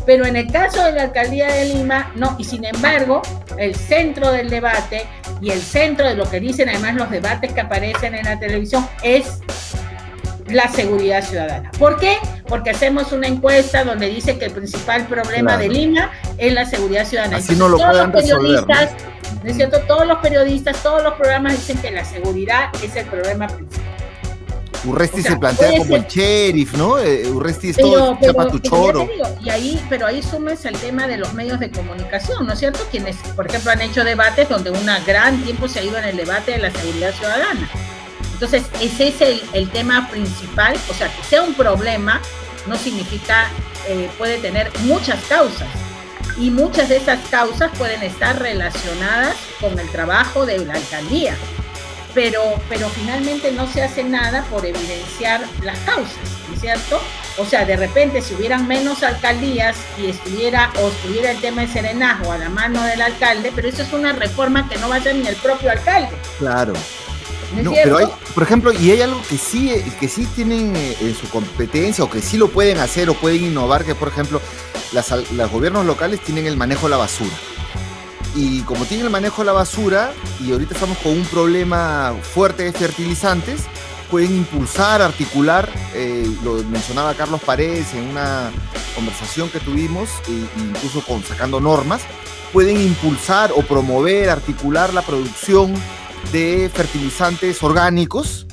Pero 0.06 0.26
en 0.26 0.36
el 0.36 0.52
caso 0.52 0.84
de 0.84 0.94
la 0.94 1.04
alcaldía 1.04 1.48
de 1.48 1.66
Lima, 1.66 2.14
no, 2.16 2.36
y 2.38 2.44
sin 2.44 2.64
embargo, 2.64 3.24
el 3.58 3.76
centro 3.76 4.32
del 4.32 4.50
debate 4.50 5.06
y 5.42 5.50
el 5.50 5.62
centro 5.62 6.08
de 6.08 6.16
lo 6.16 6.30
que 6.30 6.40
dicen 6.40 6.70
además 6.70 6.96
los 6.96 7.10
debates 7.10 7.52
que 7.52 7.62
aparecen 7.62 8.16
en 8.16 8.26
la 8.26 8.40
televisión 8.40 8.88
es 9.04 9.40
la 10.50 10.68
seguridad 10.70 11.24
ciudadana. 11.24 11.72
¿Por 11.78 12.00
qué? 12.00 12.18
Porque 12.48 12.70
hacemos 12.70 13.12
una 13.12 13.28
encuesta 13.28 13.84
donde 13.84 14.08
dice 14.10 14.38
que 14.38 14.46
el 14.46 14.52
principal 14.52 15.06
problema 15.08 15.58
de 15.58 15.70
Lima 15.70 16.12
es 16.38 16.54
la 16.54 16.66
seguridad 16.66 17.06
ciudadana. 17.06 17.38
Así 17.38 17.56
no 17.56 17.68
lo 17.68 17.78
todos 17.78 17.98
los 17.98 18.10
periodistas, 18.12 18.92
¿no? 19.44 19.50
es 19.50 19.56
cierto? 19.56 19.80
Todos 19.82 20.08
los 20.08 20.20
periodistas, 20.20 20.82
todos 20.82 21.04
los 21.04 21.14
programas 21.16 21.54
dicen 21.54 21.78
que 21.80 21.92
la 21.92 22.06
seguridad 22.06 22.70
es 22.84 22.96
el 22.96 23.06
problema 23.06 23.48
principal. 23.48 23.88
Urresti 24.86 25.22
se 25.22 25.36
plantea 25.36 25.78
como 25.78 25.96
el 25.96 26.06
sheriff, 26.06 26.74
¿no? 26.76 27.00
Eh, 27.00 27.28
Urresti 27.28 27.70
es 27.70 27.78
todo 27.78 28.18
chapatuchoro. 28.22 29.08
y 29.44 29.50
ahí, 29.50 29.84
pero 29.90 30.06
ahí 30.06 30.22
sumes 30.22 30.64
el 30.66 30.78
tema 30.78 31.08
de 31.08 31.18
los 31.18 31.34
medios 31.34 31.60
de 31.60 31.72
comunicación, 31.72 32.46
¿no 32.46 32.54
es 32.54 32.60
cierto? 32.60 32.80
Quienes, 32.90 33.18
por 33.36 33.48
ejemplo, 33.48 33.72
han 33.72 33.82
hecho 33.82 34.04
debates 34.04 34.48
donde 34.48 34.72
un 34.72 34.86
gran 35.06 35.44
tiempo 35.44 35.68
se 35.68 35.80
ha 35.80 35.84
ido 35.84 35.98
en 35.98 36.06
el 36.06 36.16
debate 36.18 36.52
de 36.52 36.60
la 36.60 36.72
seguridad 36.72 37.12
ciudadana. 37.14 37.70
Entonces, 38.40 38.66
ese 38.80 39.08
es 39.08 39.42
el, 39.54 39.70
tema 39.72 40.08
principal, 40.12 40.78
o 40.92 40.94
sea, 40.94 41.12
que 41.12 41.24
sea 41.24 41.42
un 41.42 41.56
problema 41.56 42.22
no 42.68 42.78
significa, 42.78 43.48
eh, 43.88 44.12
puede 44.20 44.38
tener 44.38 44.72
muchas 44.82 45.20
causas 45.24 45.68
y 46.38 46.52
muchas 46.52 46.90
de 46.90 46.98
esas 46.98 47.20
causas 47.30 47.72
pueden 47.80 48.04
estar 48.04 48.40
relacionadas 48.40 49.36
con 49.60 49.80
el 49.80 49.90
trabajo 49.90 50.46
de 50.46 50.64
la 50.66 50.76
alcaldía, 50.76 51.36
pero, 52.14 52.42
pero 52.70 52.90
finalmente 52.90 53.52
no 53.54 53.66
se 53.66 53.82
hace 53.82 54.04
nada 54.04 54.44
por 54.52 54.64
evidenciar 54.68 55.42
las 55.64 55.80
causas, 55.80 56.20
¿no 56.48 56.54
es 56.54 56.62
cierto? 56.62 57.02
O 57.40 57.46
sea, 57.46 57.66
de 57.66 57.76
repente 57.76 58.22
si 58.22 58.36
hubieran 58.36 58.68
menos 58.68 59.02
alcaldías 59.02 59.78
y 59.98 60.12
estuviera 60.12 60.72
o 60.80 60.90
estuviera 60.90 61.32
el 61.32 61.42
tema 61.42 61.64
de 61.64 61.70
serenazgo 61.70 62.32
a 62.32 62.38
la 62.38 62.50
mano 62.50 62.84
del 62.84 63.02
alcalde, 63.02 63.52
pero 63.56 63.68
eso 63.68 63.82
es 63.82 63.94
una 63.94 64.14
reforma 64.14 64.70
que 64.70 64.78
no 64.78 64.90
va 64.90 64.96
a 64.96 65.00
hacer 65.00 65.16
ni 65.16 65.26
el 65.26 65.36
propio 65.38 65.72
alcalde. 65.72 66.12
Claro. 66.38 66.74
No, 67.64 67.72
pero 67.72 67.98
hay, 67.98 68.08
por 68.34 68.44
ejemplo, 68.44 68.74
y 68.74 68.92
hay 68.92 69.02
algo 69.02 69.22
que 69.30 69.38
sí, 69.38 69.72
que 70.00 70.08
sí 70.08 70.28
tienen 70.36 70.76
en 70.76 71.16
su 71.16 71.30
competencia 71.30 72.04
o 72.04 72.10
que 72.10 72.22
sí 72.22 72.38
lo 72.38 72.50
pueden 72.50 72.78
hacer 72.80 73.10
o 73.10 73.14
pueden 73.14 73.44
innovar, 73.44 73.86
que 73.86 73.96
por 73.96 74.10
ejemplo, 74.10 74.42
las, 74.92 75.12
los 75.32 75.52
gobiernos 75.52 75.86
locales 75.86 76.20
tienen 76.22 76.46
el 76.46 76.58
manejo 76.58 76.88
de 76.88 76.92
la 76.92 76.98
basura. 76.98 77.36
Y 78.36 78.62
como 78.62 78.86
tienen 78.86 79.06
el 79.06 79.12
manejo 79.12 79.42
de 79.42 79.48
la 79.48 79.54
basura, 79.54 80.12
y 80.46 80.52
ahorita 80.52 80.74
estamos 80.74 80.98
con 81.00 81.14
un 81.14 81.26
problema 81.26 82.14
fuerte 82.22 82.64
de 82.64 82.74
fertilizantes, 82.74 83.62
pueden 84.12 84.36
impulsar, 84.36 85.02
articular, 85.02 85.70
eh, 85.94 86.28
lo 86.44 86.64
mencionaba 86.66 87.14
Carlos 87.14 87.42
Paredes 87.42 87.94
en 87.94 88.04
una 88.10 88.52
conversación 88.96 89.50
que 89.50 89.60
tuvimos, 89.60 90.10
e 90.28 90.62
incluso 90.62 91.02
con, 91.02 91.24
sacando 91.24 91.60
normas, 91.60 92.02
pueden 92.54 92.80
impulsar 92.80 93.52
o 93.56 93.62
promover, 93.62 94.30
articular 94.30 94.94
la 94.94 95.02
producción 95.02 95.74
de 96.32 96.70
fertilizantes 96.74 97.62
orgánicos, 97.64 98.48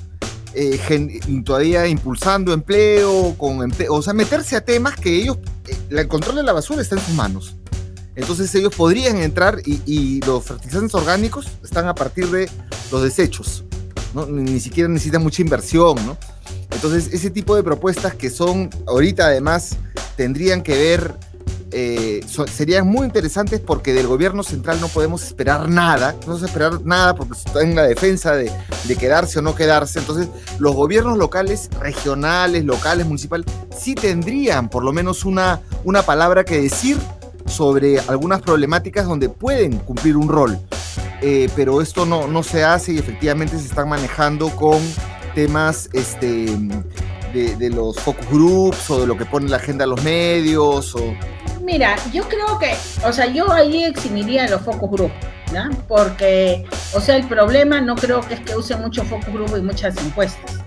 eh, 0.54 1.20
todavía 1.44 1.86
impulsando 1.86 2.52
empleo, 2.52 3.34
con 3.36 3.72
o 3.88 4.02
sea, 4.02 4.12
meterse 4.12 4.56
a 4.56 4.64
temas 4.64 4.94
que 4.96 5.16
ellos, 5.16 5.38
eh, 5.66 5.76
el 5.90 6.08
control 6.08 6.36
de 6.36 6.42
la 6.42 6.52
basura 6.52 6.82
está 6.82 6.96
en 6.96 7.02
sus 7.02 7.14
manos. 7.14 7.56
Entonces 8.16 8.54
ellos 8.54 8.74
podrían 8.74 9.16
entrar 9.16 9.58
y, 9.64 10.20
los 10.24 10.44
fertilizantes 10.44 10.94
orgánicos 10.94 11.46
están 11.64 11.88
a 11.88 11.94
partir 11.94 12.28
de 12.30 12.48
los 12.92 13.02
desechos, 13.02 13.64
¿no? 14.14 14.26
ni 14.26 14.60
siquiera 14.60 14.88
necesitan 14.88 15.22
mucha 15.22 15.42
inversión, 15.42 15.96
¿no? 16.06 16.16
Entonces 16.70 17.12
ese 17.12 17.30
tipo 17.30 17.56
de 17.56 17.64
propuestas 17.64 18.14
que 18.14 18.30
son 18.30 18.70
ahorita 18.86 19.26
además 19.26 19.76
tendrían 20.16 20.62
que 20.62 20.76
ver 20.76 21.14
eh, 21.76 22.20
serían 22.52 22.86
muy 22.86 23.04
interesantes 23.04 23.58
porque 23.58 23.92
del 23.92 24.06
gobierno 24.06 24.44
central 24.44 24.80
no 24.80 24.86
podemos 24.86 25.24
esperar 25.24 25.68
nada, 25.68 26.12
no 26.12 26.20
podemos 26.20 26.42
esperar 26.44 26.80
nada 26.84 27.16
porque 27.16 27.32
está 27.32 27.62
en 27.62 27.74
la 27.74 27.82
defensa 27.82 28.36
de, 28.36 28.52
quedarse 28.96 29.40
o 29.40 29.42
no 29.42 29.56
quedarse. 29.56 29.98
Entonces, 29.98 30.28
los 30.60 30.74
gobiernos 30.74 31.18
locales, 31.18 31.68
regionales, 31.80 32.64
locales, 32.64 33.06
municipales, 33.06 33.46
sí 33.76 33.96
tendrían 33.96 34.68
por 34.68 34.84
lo 34.84 34.92
menos 34.92 35.24
una, 35.24 35.62
una 35.82 36.02
palabra 36.02 36.44
que 36.44 36.60
decir 36.60 36.96
sobre 37.46 37.98
algunas 37.98 38.40
problemáticas 38.40 39.06
donde 39.06 39.28
pueden 39.28 39.78
cumplir 39.78 40.16
un 40.16 40.28
rol. 40.28 40.58
Eh, 41.22 41.48
pero 41.56 41.80
esto 41.80 42.06
no, 42.06 42.28
no 42.28 42.42
se 42.44 42.62
hace 42.62 42.92
y 42.92 42.98
efectivamente 42.98 43.58
se 43.58 43.66
están 43.66 43.88
manejando 43.88 44.50
con 44.50 44.80
temas 45.34 45.90
este, 45.92 46.46
de, 47.34 47.70
los 47.70 47.98
focus 47.98 48.28
groups 48.30 48.90
o 48.90 49.00
de 49.00 49.06
lo 49.06 49.18
que 49.18 49.24
pone 49.24 49.48
la 49.48 49.56
agenda 49.56 49.84
a 49.84 49.88
los 49.88 50.02
medios 50.04 50.94
o 50.94 51.14
Mira, 51.64 51.96
yo 52.12 52.28
creo 52.28 52.58
que, 52.58 52.74
o 53.06 53.12
sea, 53.12 53.26
yo 53.26 53.50
ahí 53.50 53.84
eximiría 53.84 54.46
los 54.50 54.60
focus 54.60 54.90
group, 54.90 55.12
¿no? 55.54 55.70
Porque, 55.88 56.66
o 56.92 57.00
sea, 57.00 57.16
el 57.16 57.26
problema 57.26 57.80
no 57.80 57.96
creo 57.96 58.20
que 58.20 58.34
es 58.34 58.40
que 58.40 58.54
use 58.54 58.76
mucho 58.76 59.02
focus 59.04 59.32
group 59.32 59.56
y 59.56 59.62
muchas 59.62 59.96
encuestas. 59.96 60.58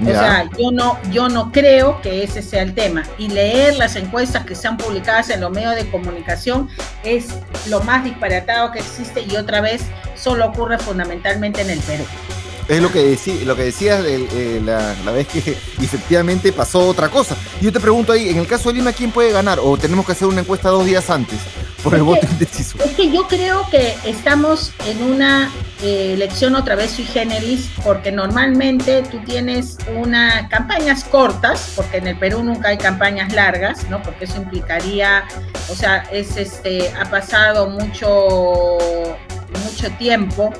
O 0.00 0.04
sea, 0.04 0.48
yo 0.56 0.70
no, 0.70 0.98
yo 1.10 1.28
no 1.28 1.50
creo 1.50 2.00
que 2.00 2.22
ese 2.22 2.42
sea 2.42 2.62
el 2.62 2.74
tema. 2.74 3.02
Y 3.18 3.28
leer 3.28 3.76
las 3.76 3.96
encuestas 3.96 4.44
que 4.44 4.54
sean 4.54 4.76
publicadas 4.76 5.30
en 5.30 5.40
los 5.40 5.50
medios 5.50 5.74
de 5.74 5.90
comunicación 5.90 6.68
es 7.02 7.28
lo 7.68 7.80
más 7.80 8.04
disparatado 8.04 8.70
que 8.70 8.78
existe 8.78 9.22
y 9.22 9.36
otra 9.36 9.60
vez 9.60 9.82
solo 10.14 10.46
ocurre 10.46 10.78
fundamentalmente 10.78 11.62
en 11.62 11.70
el 11.70 11.80
Perú. 11.80 12.04
Es 12.68 12.82
lo 12.82 12.90
que, 12.90 13.02
decía, 13.02 13.34
lo 13.44 13.54
que 13.54 13.64
decías 13.64 14.04
eh, 14.04 14.60
la, 14.64 15.12
vez 15.12 15.28
que 15.28 15.38
efectivamente 15.80 16.52
pasó 16.52 16.88
otra 16.88 17.08
cosa. 17.08 17.36
Yo 17.60 17.72
te 17.72 17.78
pregunto 17.78 18.12
ahí, 18.12 18.28
en 18.28 18.38
el 18.38 18.46
caso 18.46 18.70
de 18.70 18.76
Lima, 18.76 18.92
¿quién 18.92 19.12
puede 19.12 19.30
ganar? 19.32 19.58
¿O 19.62 19.76
tenemos 19.76 20.04
que 20.04 20.12
hacer 20.12 20.26
una 20.26 20.40
encuesta 20.40 20.68
dos 20.68 20.84
días 20.84 21.08
antes? 21.10 21.38
por 21.86 21.94
el 21.94 22.02
voto 22.02 22.26
indeciso. 22.28 22.78
Es 22.82 22.96
que 22.96 23.12
yo 23.12 23.28
creo 23.28 23.64
que 23.70 23.94
estamos 24.04 24.72
en 24.86 25.04
una 25.04 25.52
eh, 25.82 26.14
elección 26.14 26.56
otra 26.56 26.74
vez 26.74 26.90
sui 26.90 27.04
generis, 27.04 27.70
porque 27.84 28.10
normalmente 28.10 29.02
tú 29.02 29.20
tienes 29.24 29.78
unas 29.94 30.48
campañas 30.48 31.04
cortas, 31.04 31.74
porque 31.76 31.98
en 31.98 32.08
el 32.08 32.18
Perú 32.18 32.42
nunca 32.42 32.70
hay 32.70 32.78
campañas 32.78 33.32
largas, 33.32 33.88
¿no? 33.88 34.02
Porque 34.02 34.24
eso 34.24 34.38
implicaría, 34.38 35.24
o 35.70 35.76
sea, 35.76 35.98
es 36.10 36.36
este, 36.36 36.92
ha 37.00 37.08
pasado 37.08 37.70
mucho, 37.70 38.78
mucho 39.56 39.90
tiempo, 39.92 40.52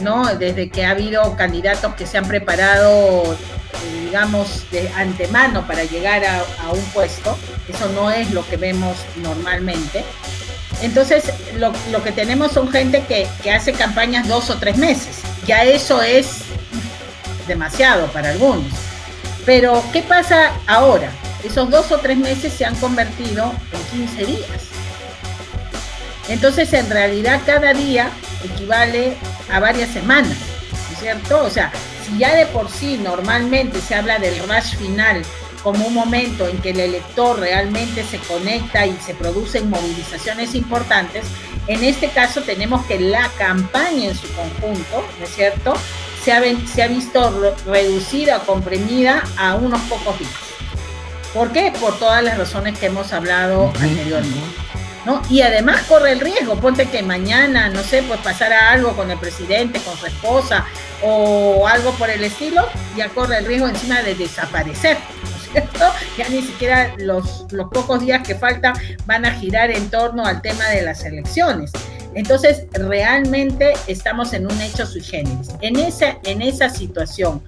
¿no? 0.00 0.34
Desde 0.36 0.70
que 0.70 0.84
ha 0.84 0.90
habido 0.90 1.36
candidatos 1.36 1.94
que 1.94 2.06
se 2.06 2.18
han 2.18 2.26
preparado 2.26 3.36
digamos, 4.04 4.64
de 4.70 4.88
antemano 4.96 5.66
para 5.66 5.84
llegar 5.84 6.24
a, 6.24 6.72
un 6.72 6.84
puesto. 6.92 7.38
Eso 7.68 7.88
no 7.90 8.10
es 8.10 8.30
lo 8.32 8.46
que 8.48 8.56
vemos 8.56 8.96
normalmente. 9.22 10.04
Entonces, 10.82 11.24
lo, 11.56 12.02
que 12.02 12.12
tenemos 12.12 12.52
son 12.52 12.70
gente 12.70 13.04
que, 13.06 13.28
que, 13.42 13.52
hace 13.52 13.72
campañas 13.72 14.26
dos 14.26 14.50
o 14.50 14.56
tres 14.56 14.76
meses. 14.76 15.20
Ya 15.46 15.62
eso 15.62 16.02
es 16.02 16.42
demasiado 17.46 18.06
para 18.08 18.30
algunos. 18.30 18.72
Pero, 19.46 19.82
¿qué 19.92 20.02
pasa 20.02 20.52
ahora? 20.66 21.10
Esos 21.44 21.70
dos 21.70 21.90
o 21.92 21.98
tres 21.98 22.18
meses 22.18 22.52
se 22.52 22.64
han 22.64 22.74
convertido 22.76 23.52
en 23.72 24.06
15 24.06 24.24
días. 24.24 24.69
Entonces, 26.30 26.72
en 26.72 26.88
realidad, 26.88 27.40
cada 27.44 27.74
día 27.74 28.08
equivale 28.44 29.16
a 29.52 29.58
varias 29.58 29.90
semanas, 29.90 30.36
¿no 30.70 30.94
es 30.94 31.00
cierto? 31.00 31.44
O 31.44 31.50
sea, 31.50 31.72
ya 32.16 32.34
de 32.34 32.46
por 32.46 32.70
sí 32.70 32.98
normalmente 33.02 33.80
se 33.80 33.96
habla 33.96 34.18
del 34.18 34.38
rush 34.38 34.76
final 34.76 35.22
como 35.62 35.86
un 35.86 35.92
momento 35.92 36.46
en 36.48 36.56
que 36.58 36.70
el 36.70 36.80
elector 36.80 37.38
realmente 37.38 38.04
se 38.04 38.18
conecta 38.18 38.86
y 38.86 38.96
se 39.04 39.12
producen 39.12 39.68
movilizaciones 39.68 40.54
importantes, 40.54 41.26
en 41.66 41.84
este 41.84 42.08
caso 42.08 42.42
tenemos 42.42 42.86
que 42.86 42.98
la 42.98 43.28
campaña 43.36 44.08
en 44.08 44.16
su 44.16 44.26
conjunto, 44.32 45.04
¿no 45.18 45.24
es 45.24 45.34
cierto?, 45.34 45.74
se 46.24 46.32
ha, 46.32 46.42
se 46.66 46.82
ha 46.82 46.86
visto 46.86 47.54
reducida, 47.66 48.40
comprimida 48.40 49.22
a 49.36 49.54
unos 49.56 49.80
pocos 49.82 50.18
días. 50.18 50.30
¿Por 51.34 51.50
qué? 51.52 51.72
Por 51.80 51.98
todas 51.98 52.22
las 52.22 52.36
razones 52.36 52.78
que 52.78 52.86
hemos 52.86 53.12
hablado 53.12 53.72
anteriormente. 53.80 54.69
¿No? 55.04 55.22
Y 55.30 55.42
además 55.42 55.82
corre 55.82 56.12
el 56.12 56.20
riesgo, 56.20 56.56
ponte 56.56 56.86
que 56.86 57.02
mañana, 57.02 57.68
no 57.68 57.82
sé, 57.82 58.02
pues 58.02 58.20
pasara 58.20 58.70
algo 58.70 58.94
con 58.94 59.10
el 59.10 59.18
presidente, 59.18 59.80
con 59.80 59.96
su 59.96 60.06
esposa 60.06 60.66
o 61.02 61.66
algo 61.66 61.92
por 61.92 62.10
el 62.10 62.22
estilo, 62.22 62.66
ya 62.96 63.08
corre 63.08 63.38
el 63.38 63.46
riesgo 63.46 63.68
encima 63.68 64.02
de 64.02 64.14
desaparecer, 64.14 64.98
¿no 65.22 65.36
es 65.36 65.52
cierto? 65.52 65.92
Ya 66.18 66.28
ni 66.28 66.42
siquiera 66.42 66.94
los, 66.98 67.46
los 67.50 67.70
pocos 67.70 68.00
días 68.00 68.26
que 68.26 68.34
faltan 68.34 68.74
van 69.06 69.24
a 69.24 69.32
girar 69.32 69.70
en 69.70 69.88
torno 69.90 70.24
al 70.24 70.42
tema 70.42 70.66
de 70.66 70.82
las 70.82 71.04
elecciones. 71.04 71.72
Entonces, 72.14 72.64
realmente 72.72 73.72
estamos 73.86 74.32
en 74.32 74.46
un 74.46 74.60
hecho 74.60 74.84
sui 74.84 75.00
generis. 75.00 75.48
En 75.60 75.78
esa, 75.78 76.18
en 76.24 76.42
esa 76.42 76.68
situación, 76.68 77.42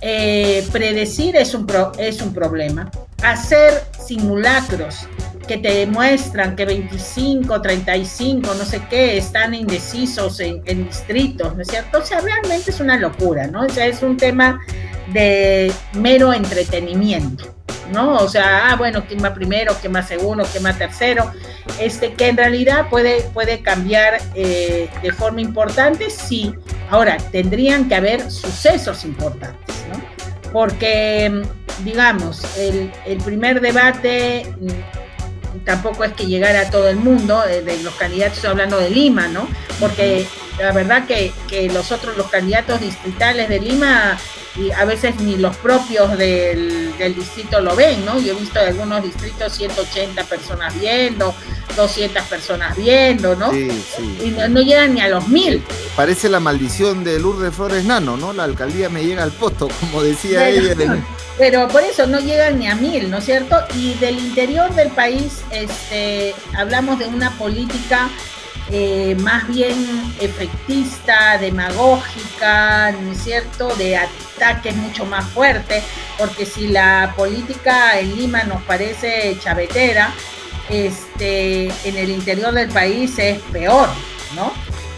eh, 0.00 0.66
predecir 0.70 1.36
es 1.36 1.54
un, 1.54 1.66
es 1.98 2.20
un 2.20 2.34
problema. 2.34 2.90
Hacer 3.22 3.84
simulacros 4.06 5.06
que 5.46 5.58
te 5.58 5.72
demuestran 5.74 6.56
que 6.56 6.64
25, 6.64 7.60
35, 7.60 8.54
no 8.54 8.64
sé 8.64 8.82
qué, 8.88 9.16
están 9.16 9.54
indecisos 9.54 10.40
en, 10.40 10.62
distritos, 10.84 11.54
¿no 11.54 11.62
es 11.62 11.68
cierto? 11.68 11.98
O 11.98 12.04
sea, 12.04 12.20
realmente 12.20 12.70
es 12.70 12.80
una 12.80 12.96
locura, 12.96 13.46
¿no? 13.46 13.62
O 13.62 13.68
sea, 13.68 13.86
es 13.86 14.02
un 14.02 14.16
tema 14.16 14.60
de 15.12 15.72
mero 15.94 16.32
entretenimiento, 16.32 17.54
¿no? 17.92 18.16
O 18.16 18.28
sea, 18.28 18.70
ah, 18.70 18.76
bueno, 18.76 19.04
¿quién 19.06 19.22
va 19.22 19.34
primero? 19.34 19.76
¿Quién 19.80 19.94
va 19.94 20.02
segundo? 20.02 20.44
¿Quién 20.50 20.64
va 20.64 20.72
tercero? 20.72 21.30
Este, 21.78 22.14
que 22.14 22.28
en 22.28 22.36
realidad 22.36 22.88
puede, 22.88 23.22
puede 23.34 23.60
cambiar 23.60 24.20
eh, 24.34 24.88
de 25.02 25.12
forma 25.12 25.40
importante, 25.40 26.10
sí. 26.10 26.54
Ahora, 26.90 27.16
tendrían 27.32 27.88
que 27.88 27.94
haber 27.94 28.30
sucesos 28.30 29.04
importantes, 29.04 29.84
¿no? 29.90 30.23
Porque, 30.54 31.42
digamos, 31.84 32.56
el, 32.56 32.90
el 33.04 33.18
primer 33.18 33.60
debate 33.60 34.46
tampoco 35.64 36.04
es 36.04 36.12
que 36.12 36.26
llegara 36.26 36.60
a 36.60 36.70
todo 36.70 36.88
el 36.88 36.96
mundo, 36.96 37.42
eh, 37.44 37.62
de, 37.62 37.82
los 37.82 37.94
candidatos, 37.94 38.36
estoy 38.36 38.50
hablando 38.50 38.78
de 38.78 38.90
Lima, 38.90 39.28
¿no? 39.28 39.48
Porque 39.80 40.26
la 40.58 40.72
verdad 40.72 41.06
que, 41.06 41.32
que 41.48 41.68
los 41.68 41.90
otros, 41.90 42.16
los 42.16 42.28
candidatos 42.28 42.80
distritales 42.80 43.48
de 43.48 43.60
Lima, 43.60 44.16
y 44.56 44.70
a 44.70 44.84
veces 44.84 45.16
ni 45.16 45.36
los 45.36 45.56
propios 45.56 46.16
del, 46.16 46.96
del, 46.96 47.14
distrito 47.14 47.60
lo 47.60 47.74
ven, 47.74 48.04
¿no? 48.04 48.20
Yo 48.20 48.36
he 48.36 48.40
visto 48.40 48.60
en 48.60 48.68
algunos 48.68 49.02
distritos 49.02 49.52
180 49.52 50.22
personas 50.24 50.78
viendo, 50.78 51.34
200 51.76 52.22
personas 52.24 52.76
viendo, 52.76 53.34
¿no? 53.34 53.50
Sí, 53.50 53.68
sí. 53.96 54.18
Y 54.24 54.30
no, 54.30 54.60
llegan 54.60 54.94
ni 54.94 55.00
a 55.00 55.08
los 55.08 55.26
mil. 55.26 55.62
Parece 55.96 56.28
la 56.28 56.40
maldición 56.40 57.04
de 57.04 57.20
Lourdes 57.20 57.54
Flores 57.54 57.84
Nano, 57.84 58.16
¿no? 58.16 58.32
La 58.32 58.44
alcaldía 58.44 58.88
me 58.88 59.04
llega 59.04 59.22
al 59.22 59.30
posto, 59.30 59.68
como 59.80 60.02
decía 60.02 60.48
ella. 60.48 60.74
Pero 61.38 61.68
por 61.68 61.82
eso 61.82 62.06
no 62.06 62.20
llegan 62.20 62.58
ni 62.58 62.68
a 62.68 62.74
mil, 62.74 63.10
¿no 63.10 63.18
es 63.18 63.24
cierto? 63.24 63.56
Y 63.76 63.94
del 63.94 64.18
interior 64.18 64.72
del 64.74 64.90
país 64.90 65.42
este, 65.50 66.34
hablamos 66.56 66.98
de 66.98 67.06
una 67.06 67.30
política 67.32 68.08
eh, 68.70 69.16
más 69.20 69.46
bien 69.48 69.76
efectista, 70.20 71.38
demagógica, 71.38 72.92
¿no 72.92 73.12
es 73.12 73.22
cierto?, 73.22 73.74
de 73.76 73.96
ataques 73.96 74.74
mucho 74.76 75.04
más 75.06 75.24
fuertes, 75.30 75.84
porque 76.18 76.46
si 76.46 76.68
la 76.68 77.12
política 77.16 77.98
en 77.98 78.16
Lima 78.16 78.44
nos 78.44 78.62
parece 78.62 79.36
chavetera, 79.40 80.14
este, 80.70 81.66
en 81.84 81.96
el 81.96 82.10
interior 82.10 82.52
del 82.52 82.68
país 82.70 83.18
es 83.18 83.38
peor, 83.52 83.88
¿no? 84.34 84.52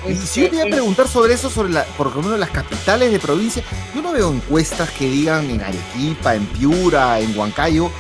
Y 0.09 0.17
si 0.17 0.43
yo 0.43 0.51
quería 0.51 0.65
preguntar 0.65 1.09
sobre 1.09 1.35
eso, 1.35 1.51
sobre 1.51 1.71
la, 1.71 1.85
por 1.85 2.15
lo 2.15 2.23
menos 2.23 2.39
las 2.39 2.51
capitales 2.51 3.13
de 3.13 3.19
provincia, 3.19 3.63
yo 3.95 4.03
no 4.03 4.13
veo 4.13 4.33
encuestas 4.33 4.91
que 4.91 5.09
digan 5.09 5.51
en 5.51 5.61
Arequipa, 5.61 6.35
en 6.35 6.47
Piura, 6.47 7.21
en 7.21 7.37
Huancayo, 7.37 7.91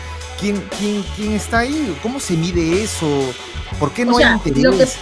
¿quién, 0.40 0.62
quién, 0.78 1.04
quién 1.16 1.32
está 1.32 1.60
ahí? 1.60 1.96
¿Cómo 2.02 2.20
se 2.20 2.34
mide 2.34 2.82
eso? 2.82 3.34
¿Por 3.78 3.92
qué 3.92 4.04
no 4.04 4.18
hay 4.18 4.24
interés? 4.44 4.96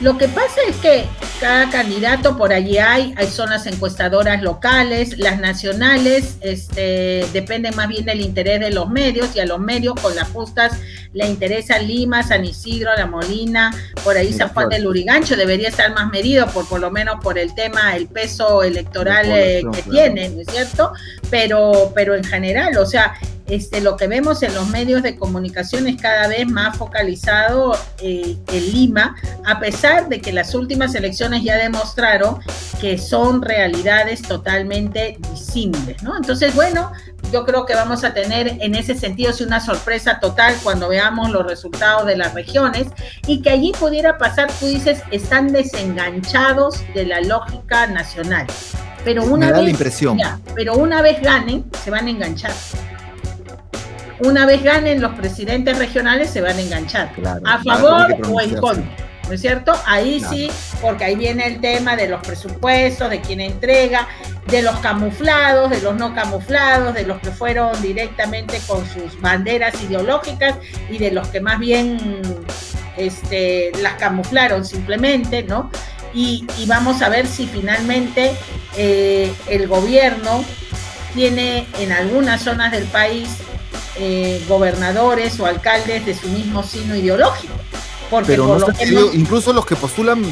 Lo 0.00 0.18
que 0.18 0.28
pasa 0.28 0.60
es 0.68 0.76
que 0.76 1.06
cada 1.40 1.70
candidato 1.70 2.36
por 2.36 2.52
allí 2.52 2.76
hay, 2.76 3.14
hay 3.16 3.28
zonas 3.28 3.66
encuestadoras 3.66 4.42
locales, 4.42 5.16
las 5.18 5.38
nacionales, 5.38 6.36
este, 6.42 7.26
dependen 7.32 7.74
más 7.76 7.88
bien 7.88 8.04
del 8.04 8.20
interés 8.20 8.60
de 8.60 8.70
los 8.70 8.90
medios 8.90 9.34
y 9.34 9.40
a 9.40 9.46
los 9.46 9.58
medios 9.58 9.94
con 10.00 10.14
las 10.14 10.28
justas 10.28 10.78
le 11.14 11.26
interesa 11.26 11.78
Lima, 11.78 12.22
San 12.22 12.44
Isidro, 12.44 12.90
La 12.94 13.06
Molina, 13.06 13.74
por 14.04 14.18
ahí 14.18 14.34
San 14.34 14.50
Juan 14.50 14.68
del 14.68 14.86
Urigancho, 14.86 15.34
debería 15.34 15.68
estar 15.68 15.90
más 15.94 16.10
medido 16.10 16.46
por 16.48 16.68
por 16.68 16.80
lo 16.80 16.90
menos 16.90 17.16
por 17.22 17.38
el 17.38 17.54
tema, 17.54 17.96
el 17.96 18.06
peso 18.06 18.62
electoral 18.62 19.26
eh, 19.30 19.62
que 19.72 19.82
tiene, 19.82 20.28
¿no 20.28 20.42
es 20.42 20.48
cierto? 20.48 20.92
Pero, 21.30 21.92
pero 21.94 22.14
en 22.14 22.24
general, 22.24 22.76
o 22.76 22.84
sea, 22.84 23.14
este, 23.48 23.80
lo 23.80 23.96
que 23.96 24.08
vemos 24.08 24.42
en 24.42 24.54
los 24.54 24.68
medios 24.68 25.02
de 25.02 25.16
comunicación 25.16 25.86
es 25.86 26.00
cada 26.00 26.28
vez 26.28 26.46
más 26.46 26.76
focalizado 26.76 27.78
eh, 28.00 28.36
en 28.52 28.72
Lima, 28.72 29.16
a 29.44 29.60
pesar 29.60 30.08
de 30.08 30.20
que 30.20 30.32
las 30.32 30.54
últimas 30.54 30.94
elecciones 30.94 31.44
ya 31.44 31.56
demostraron 31.56 32.40
que 32.80 32.98
son 32.98 33.42
realidades 33.42 34.22
totalmente 34.22 35.18
disímiles, 35.32 36.02
¿no? 36.02 36.16
Entonces, 36.16 36.54
bueno, 36.54 36.92
yo 37.32 37.44
creo 37.44 37.66
que 37.66 37.74
vamos 37.74 38.04
a 38.04 38.14
tener 38.14 38.58
en 38.60 38.74
ese 38.74 38.94
sentido 38.94 39.32
una 39.40 39.60
sorpresa 39.60 40.20
total 40.20 40.54
cuando 40.62 40.88
veamos 40.88 41.30
los 41.30 41.46
resultados 41.46 42.06
de 42.06 42.16
las 42.16 42.34
regiones 42.34 42.88
y 43.26 43.42
que 43.42 43.50
allí 43.50 43.72
pudiera 43.78 44.18
pasar, 44.18 44.50
tú 44.60 44.66
dices, 44.66 45.02
están 45.10 45.52
desenganchados 45.52 46.82
de 46.94 47.06
la 47.06 47.20
lógica 47.20 47.86
nacional. 47.86 48.46
Pero 49.04 49.24
una 49.24 49.52
vez, 49.52 49.62
la 49.62 49.70
impresión. 49.70 50.18
pero 50.54 50.74
una 50.76 51.00
vez 51.00 51.20
ganen, 51.20 51.64
se 51.84 51.90
van 51.90 52.06
a 52.06 52.10
enganchar 52.10 52.52
una 54.20 54.46
vez 54.46 54.62
ganen 54.62 55.00
los 55.00 55.14
presidentes 55.14 55.78
regionales 55.78 56.30
se 56.30 56.40
van 56.40 56.56
a 56.56 56.60
enganchar 56.60 57.12
a 57.44 57.62
favor 57.62 58.16
o 58.30 58.40
en 58.40 58.56
contra. 58.56 59.06
¿No 59.26 59.32
es 59.32 59.40
cierto? 59.40 59.74
Ahí 59.86 60.20
sí, 60.20 60.48
porque 60.80 61.04
ahí 61.04 61.16
viene 61.16 61.46
el 61.48 61.60
tema 61.60 61.96
de 61.96 62.08
los 62.08 62.24
presupuestos, 62.24 63.10
de 63.10 63.20
quién 63.20 63.40
entrega, 63.40 64.06
de 64.46 64.62
los 64.62 64.78
camuflados, 64.78 65.68
de 65.68 65.80
los 65.80 65.96
no 65.96 66.14
camuflados, 66.14 66.94
de 66.94 67.04
los 67.04 67.18
que 67.20 67.32
fueron 67.32 67.80
directamente 67.82 68.60
con 68.68 68.86
sus 68.88 69.20
banderas 69.20 69.82
ideológicas 69.82 70.54
y 70.88 70.98
de 70.98 71.10
los 71.10 71.26
que 71.28 71.40
más 71.40 71.58
bien 71.58 72.20
este, 72.96 73.72
las 73.82 73.94
camuflaron 73.94 74.64
simplemente, 74.64 75.42
¿no? 75.42 75.70
Y, 76.14 76.46
vamos 76.66 77.02
a 77.02 77.08
ver 77.08 77.26
si 77.26 77.46
finalmente 77.46 78.32
eh, 78.76 79.34
el 79.48 79.66
gobierno 79.66 80.44
tiene 81.14 81.66
en 81.78 81.92
algunas 81.92 82.42
zonas 82.42 82.70
del 82.72 82.84
país 82.84 83.38
eh, 83.98 84.44
gobernadores 84.48 85.38
o 85.40 85.46
alcaldes 85.46 86.06
de 86.06 86.14
su 86.14 86.28
mismo 86.28 86.62
signo 86.62 86.96
ideológico. 86.96 87.54
Porque 88.10 88.28
Pero 88.28 88.58
no 88.58 89.12
incluso 89.14 89.52
los 89.52 89.66
que 89.66 89.74
postulan 89.74 90.22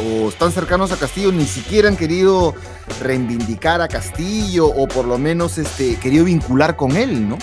o 0.00 0.28
están 0.28 0.50
cercanos 0.50 0.90
a 0.90 0.96
Castillo 0.96 1.30
ni 1.30 1.44
siquiera 1.44 1.88
han 1.88 1.96
querido 1.96 2.54
reivindicar 3.00 3.80
a 3.80 3.88
Castillo 3.88 4.66
o 4.66 4.88
por 4.88 5.04
lo 5.04 5.18
menos 5.18 5.58
este, 5.58 5.96
querido 5.96 6.24
vincular 6.24 6.74
con 6.74 6.96
él, 6.96 7.28
¿no? 7.28 7.38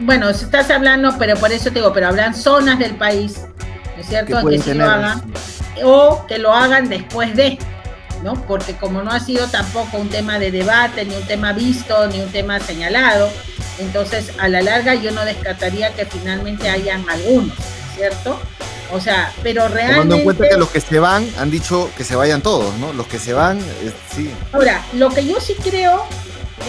Bueno, 0.00 0.28
estás 0.28 0.70
hablando, 0.70 1.14
pero 1.18 1.36
por 1.36 1.52
eso 1.52 1.64
te 1.64 1.76
digo, 1.76 1.92
pero 1.92 2.08
hablan 2.08 2.34
zonas 2.34 2.78
del 2.78 2.96
país 2.96 3.36
¿no 3.94 4.02
es 4.02 4.08
cierto? 4.08 4.48
Que 4.48 4.58
sí 4.58 4.74
lo 4.74 4.84
hagan, 4.84 5.22
o 5.84 6.26
que 6.26 6.38
lo 6.38 6.52
hagan 6.52 6.88
después 6.88 7.34
de, 7.36 7.58
¿no? 8.22 8.34
Porque 8.46 8.76
como 8.76 9.02
no 9.02 9.10
ha 9.10 9.20
sido 9.20 9.48
tampoco 9.48 9.98
un 9.98 10.08
tema 10.08 10.38
de 10.38 10.50
debate, 10.50 11.04
ni 11.04 11.14
un 11.14 11.26
tema 11.26 11.52
visto, 11.52 12.06
ni 12.08 12.20
un 12.20 12.30
tema 12.30 12.60
señalado, 12.60 13.30
entonces 13.78 14.32
a 14.38 14.48
la 14.48 14.62
larga 14.62 14.94
yo 14.94 15.10
no 15.12 15.24
descartaría 15.24 15.92
que 15.94 16.06
finalmente 16.06 16.68
hayan 16.68 17.08
algunos, 17.08 17.56
¿cierto? 17.96 18.38
O 18.92 19.00
sea, 19.00 19.32
pero 19.42 19.68
realmente... 19.68 19.94
Tomando 19.94 20.16
en 20.16 20.24
cuenta 20.24 20.48
que 20.48 20.56
los 20.56 20.68
que 20.68 20.80
se 20.80 20.98
van 20.98 21.28
han 21.38 21.50
dicho 21.50 21.90
que 21.96 22.04
se 22.04 22.14
vayan 22.14 22.42
todos, 22.42 22.76
¿no? 22.78 22.92
Los 22.92 23.06
que 23.06 23.18
se 23.18 23.32
van, 23.32 23.58
eh, 23.58 23.92
sí. 24.14 24.30
Ahora, 24.52 24.82
lo 24.92 25.10
que 25.10 25.26
yo 25.26 25.40
sí 25.40 25.54
creo 25.62 26.04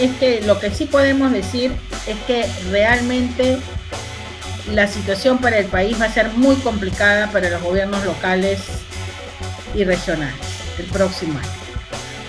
es 0.00 0.10
que 0.16 0.40
lo 0.40 0.58
que 0.58 0.70
sí 0.70 0.86
podemos 0.86 1.32
decir 1.32 1.72
es 2.06 2.16
que 2.26 2.46
realmente 2.70 3.58
la 4.72 4.88
situación 4.88 5.38
para 5.38 5.58
el 5.58 5.66
país 5.66 6.00
va 6.00 6.06
a 6.06 6.12
ser 6.12 6.30
muy 6.30 6.56
complicada 6.56 7.30
para 7.30 7.50
los 7.50 7.62
gobiernos 7.62 8.02
locales 8.04 8.60
y 9.74 9.84
regionales 9.84 10.63
el 10.78 10.86
próximo 10.86 11.38
año. 11.38 11.48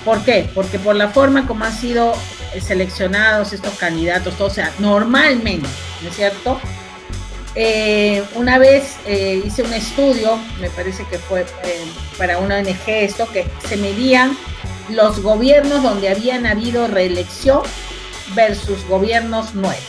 ¿Por 0.04 0.24
qué? 0.24 0.50
Porque 0.54 0.78
por 0.78 0.96
la 0.96 1.10
forma 1.10 1.48
como 1.48 1.66
han 1.66 1.76
sido 1.76 2.14
seleccionados 2.62 3.54
estos 3.54 3.74
candidatos, 3.76 4.40
o 4.40 4.50
sea, 4.50 4.72
normalmente, 4.80 5.68
¿no 6.02 6.10
es 6.10 6.16
cierto? 6.16 6.60
Eh, 7.56 8.22
una 8.36 8.58
vez 8.58 8.98
eh, 9.06 9.42
hice 9.46 9.64
un 9.64 9.74
estudio, 9.74 10.38
me 10.60 10.70
parece 10.70 11.06
que 11.06 11.18
fue 11.18 11.42
eh, 11.42 11.86
para 12.18 12.38
una 12.38 12.58
ONG 12.58 12.78
esto, 12.88 13.28
que 13.32 13.46
se 13.68 13.78
medían 13.78 14.38
los 14.90 15.22
gobiernos 15.22 15.82
donde 15.82 16.10
habían 16.10 16.46
habido 16.46 16.88
reelección 16.88 17.62
versus 18.36 18.86
gobiernos 18.88 19.56
nuevos. 19.56 19.84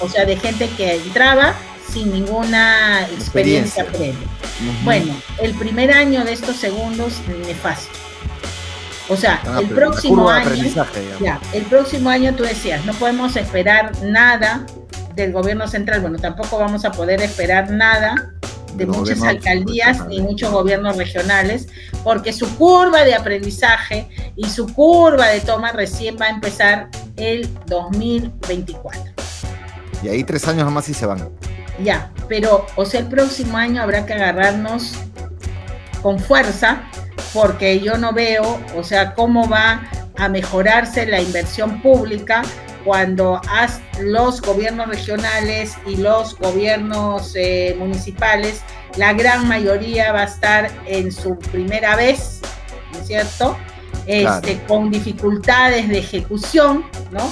O 0.00 0.08
sea, 0.08 0.24
de 0.24 0.36
gente 0.36 0.68
que 0.76 0.94
entraba 0.94 1.54
sin 1.92 2.12
ninguna 2.12 3.02
experiencia, 3.08 3.86
previa. 3.86 4.14
Bueno, 4.84 5.14
el 5.40 5.54
primer 5.54 5.92
año 5.92 6.24
de 6.24 6.32
estos 6.32 6.56
segundos, 6.56 7.20
nefasto. 7.46 7.98
O 9.08 9.16
sea, 9.16 9.40
ah, 9.46 9.58
el 9.60 9.68
próximo 9.68 10.30
año, 10.30 10.64
ya, 11.20 11.38
el 11.52 11.64
próximo 11.64 12.08
año 12.08 12.34
tú 12.34 12.42
decías, 12.42 12.84
no 12.86 12.94
podemos 12.94 13.36
esperar 13.36 13.92
nada 14.02 14.64
del 15.14 15.32
gobierno 15.32 15.68
central, 15.68 16.00
bueno, 16.00 16.18
tampoco 16.18 16.58
vamos 16.58 16.84
a 16.84 16.90
poder 16.90 17.20
esperar 17.20 17.70
nada 17.70 18.34
de 18.76 18.86
muchas 18.86 19.22
alcaldías 19.22 20.06
ni 20.08 20.20
muchos 20.20 20.50
gobiernos 20.50 20.96
regionales, 20.96 21.68
porque 22.02 22.32
su 22.32 22.48
curva 22.56 23.04
de 23.04 23.14
aprendizaje 23.14 24.08
y 24.36 24.48
su 24.48 24.72
curva 24.72 25.28
de 25.28 25.40
toma 25.40 25.72
recién 25.72 26.16
va 26.20 26.26
a 26.26 26.30
empezar 26.30 26.88
el 27.16 27.48
2024. 27.66 29.02
Y 30.02 30.08
ahí 30.08 30.24
tres 30.24 30.48
años 30.48 30.64
nomás 30.64 30.88
y 30.88 30.94
se 30.94 31.06
van. 31.06 31.30
Ya, 31.82 32.12
pero, 32.28 32.66
o 32.76 32.84
sea, 32.84 33.00
el 33.00 33.06
próximo 33.06 33.56
año 33.56 33.82
habrá 33.82 34.06
que 34.06 34.14
agarrarnos 34.14 34.92
con 36.02 36.18
fuerza, 36.18 36.82
porque 37.32 37.80
yo 37.80 37.96
no 37.96 38.12
veo, 38.12 38.60
o 38.76 38.84
sea, 38.84 39.14
cómo 39.14 39.48
va 39.48 39.82
a 40.16 40.28
mejorarse 40.28 41.06
la 41.06 41.20
inversión 41.20 41.82
pública 41.82 42.42
cuando 42.84 43.40
los 44.00 44.42
gobiernos 44.42 44.88
regionales 44.88 45.76
y 45.86 45.96
los 45.96 46.38
gobiernos 46.38 47.32
eh, 47.34 47.74
municipales, 47.78 48.62
la 48.96 49.14
gran 49.14 49.48
mayoría 49.48 50.12
va 50.12 50.22
a 50.22 50.24
estar 50.24 50.70
en 50.86 51.10
su 51.10 51.38
primera 51.38 51.96
vez, 51.96 52.40
¿no 52.92 53.00
es 53.00 53.06
cierto? 53.06 53.56
Este, 54.06 54.60
con 54.68 54.90
dificultades 54.90 55.88
de 55.88 55.98
ejecución, 55.98 56.84
¿no? 57.10 57.28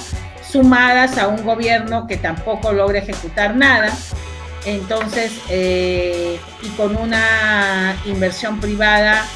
Sumadas 0.49 1.17
a 1.19 1.27
un 1.27 1.43
gobierno 1.45 2.07
que 2.07 2.17
tampoco 2.17 2.73
logra 2.73 2.99
ejecutar 2.99 3.55
nada. 3.55 3.93
Entonces, 4.65 5.31
eh, 5.49 6.39
y 6.61 6.67
con 6.69 6.95
una 6.95 7.95
inversión 8.05 8.59
privada 8.59 9.27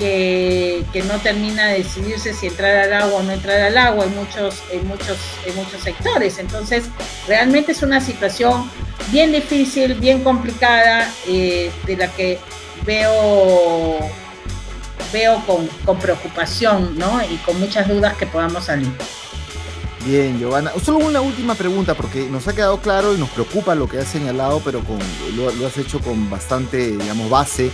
que, 0.00 1.04
no 1.06 1.18
termina 1.18 1.68
de 1.68 1.78
decidirse 1.78 2.32
si 2.32 2.46
entrar 2.46 2.76
al 2.76 2.92
agua 2.92 3.20
o 3.20 3.22
no 3.22 3.32
entrar 3.32 3.60
al 3.60 3.76
agua 3.76 4.04
en 4.06 4.14
muchos, 4.16 4.62
en 4.72 4.86
muchos, 4.88 5.18
en 5.46 5.54
muchos 5.56 5.82
sectores. 5.82 6.38
Entonces, 6.38 6.84
realmente 7.28 7.72
es 7.72 7.82
una 7.82 8.00
situación 8.00 8.70
bien 9.12 9.32
difícil, 9.32 9.94
bien 9.94 10.24
complicada, 10.24 11.08
eh, 11.28 11.70
de 11.86 11.96
la 11.96 12.08
que 12.08 12.38
veo, 12.86 13.98
veo 15.12 15.42
con, 15.46 15.66
con 15.84 15.98
preocupación 15.98 16.98
¿no? 16.98 17.20
y 17.22 17.36
con 17.38 17.60
muchas 17.60 17.86
dudas 17.86 18.16
que 18.16 18.26
podamos 18.26 18.64
salir. 18.64 18.90
Bien, 20.04 20.38
Giovanna. 20.38 20.72
Solo 20.82 20.98
una 20.98 21.20
última 21.20 21.54
pregunta, 21.54 21.94
porque 21.94 22.28
nos 22.28 22.48
ha 22.48 22.54
quedado 22.54 22.80
claro 22.80 23.14
y 23.14 23.18
nos 23.18 23.28
preocupa 23.30 23.74
lo 23.74 23.88
que 23.88 23.98
has 23.98 24.08
señalado, 24.08 24.60
pero 24.64 24.82
lo 25.36 25.66
has 25.66 25.76
hecho 25.76 26.00
con 26.00 26.30
bastante, 26.30 26.96
digamos, 26.96 27.28
base 27.28 27.70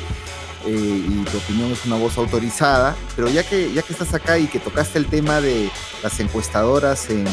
eh, 0.66 1.06
y 1.08 1.24
tu 1.30 1.36
opinión 1.36 1.70
es 1.70 1.86
una 1.86 1.94
voz 1.94 2.18
autorizada, 2.18 2.96
pero 3.14 3.28
ya 3.28 3.44
que, 3.44 3.72
ya 3.72 3.82
que 3.82 3.92
estás 3.92 4.12
acá 4.14 4.36
y 4.36 4.48
que 4.48 4.58
tocaste 4.58 4.98
el 4.98 5.06
tema 5.06 5.40
de 5.40 5.70
las 6.02 6.18
encuestadoras 6.18 7.08
en, 7.10 7.24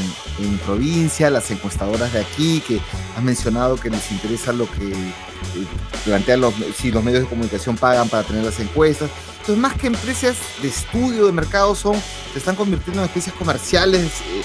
provincia, 0.64 1.32
las 1.32 1.50
encuestadoras 1.50 2.14
de 2.14 2.20
aquí, 2.20 2.62
que 2.68 2.80
has 3.18 3.24
mencionado 3.24 3.78
que 3.78 3.90
les 3.90 4.12
interesa 4.12 4.54
lo 4.54 4.70
que 4.70 4.92
eh, 4.92 5.66
plantean 6.06 6.42
los, 6.42 6.54
si 6.76 6.92
los 6.92 7.04
medios 7.04 7.24
de 7.24 7.30
comunicación 7.30 7.76
pagan 7.76 8.08
para 8.08 8.22
tener 8.22 8.44
las 8.44 8.60
encuestas. 8.60 9.10
Entonces, 9.40 9.58
más 9.58 9.74
que 9.74 9.88
empresas 9.88 10.38
de 10.62 10.68
estudio 10.68 11.26
de 11.26 11.32
mercado, 11.32 11.74
son, 11.74 11.96
se 12.34 12.38
están 12.38 12.56
convirtiendo 12.56 13.02
en 13.02 13.08
especies 13.08 13.36
comerciales. 13.36 14.06
Eh, 14.22 14.44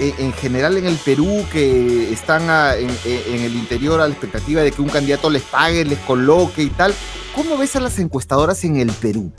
en 0.00 0.32
general 0.32 0.76
en 0.76 0.86
el 0.86 0.96
Perú 0.96 1.44
que 1.52 2.12
están 2.12 2.42
en, 2.78 2.90
en, 3.04 3.42
el 3.42 3.54
interior 3.54 4.00
a 4.00 4.06
la 4.06 4.12
expectativa 4.14 4.62
de 4.62 4.72
que 4.72 4.82
un 4.82 4.88
candidato 4.88 5.30
les 5.30 5.42
pague, 5.42 5.84
les 5.84 5.98
coloque 6.00 6.62
y 6.62 6.70
tal. 6.70 6.94
¿Cómo 7.34 7.56
ves 7.56 7.76
a 7.76 7.80
las 7.80 7.98
encuestadoras 7.98 8.64
en 8.64 8.76
el 8.76 8.90
Perú? 8.90 9.32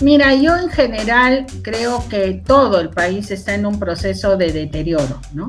Mira, 0.00 0.32
yo 0.34 0.56
en 0.56 0.70
general 0.70 1.46
creo 1.62 2.08
que 2.08 2.40
todo 2.46 2.78
el 2.80 2.90
país 2.90 3.32
está 3.32 3.54
en 3.54 3.66
un 3.66 3.80
proceso 3.80 4.36
de 4.36 4.52
deterioro, 4.52 5.20
¿no? 5.32 5.46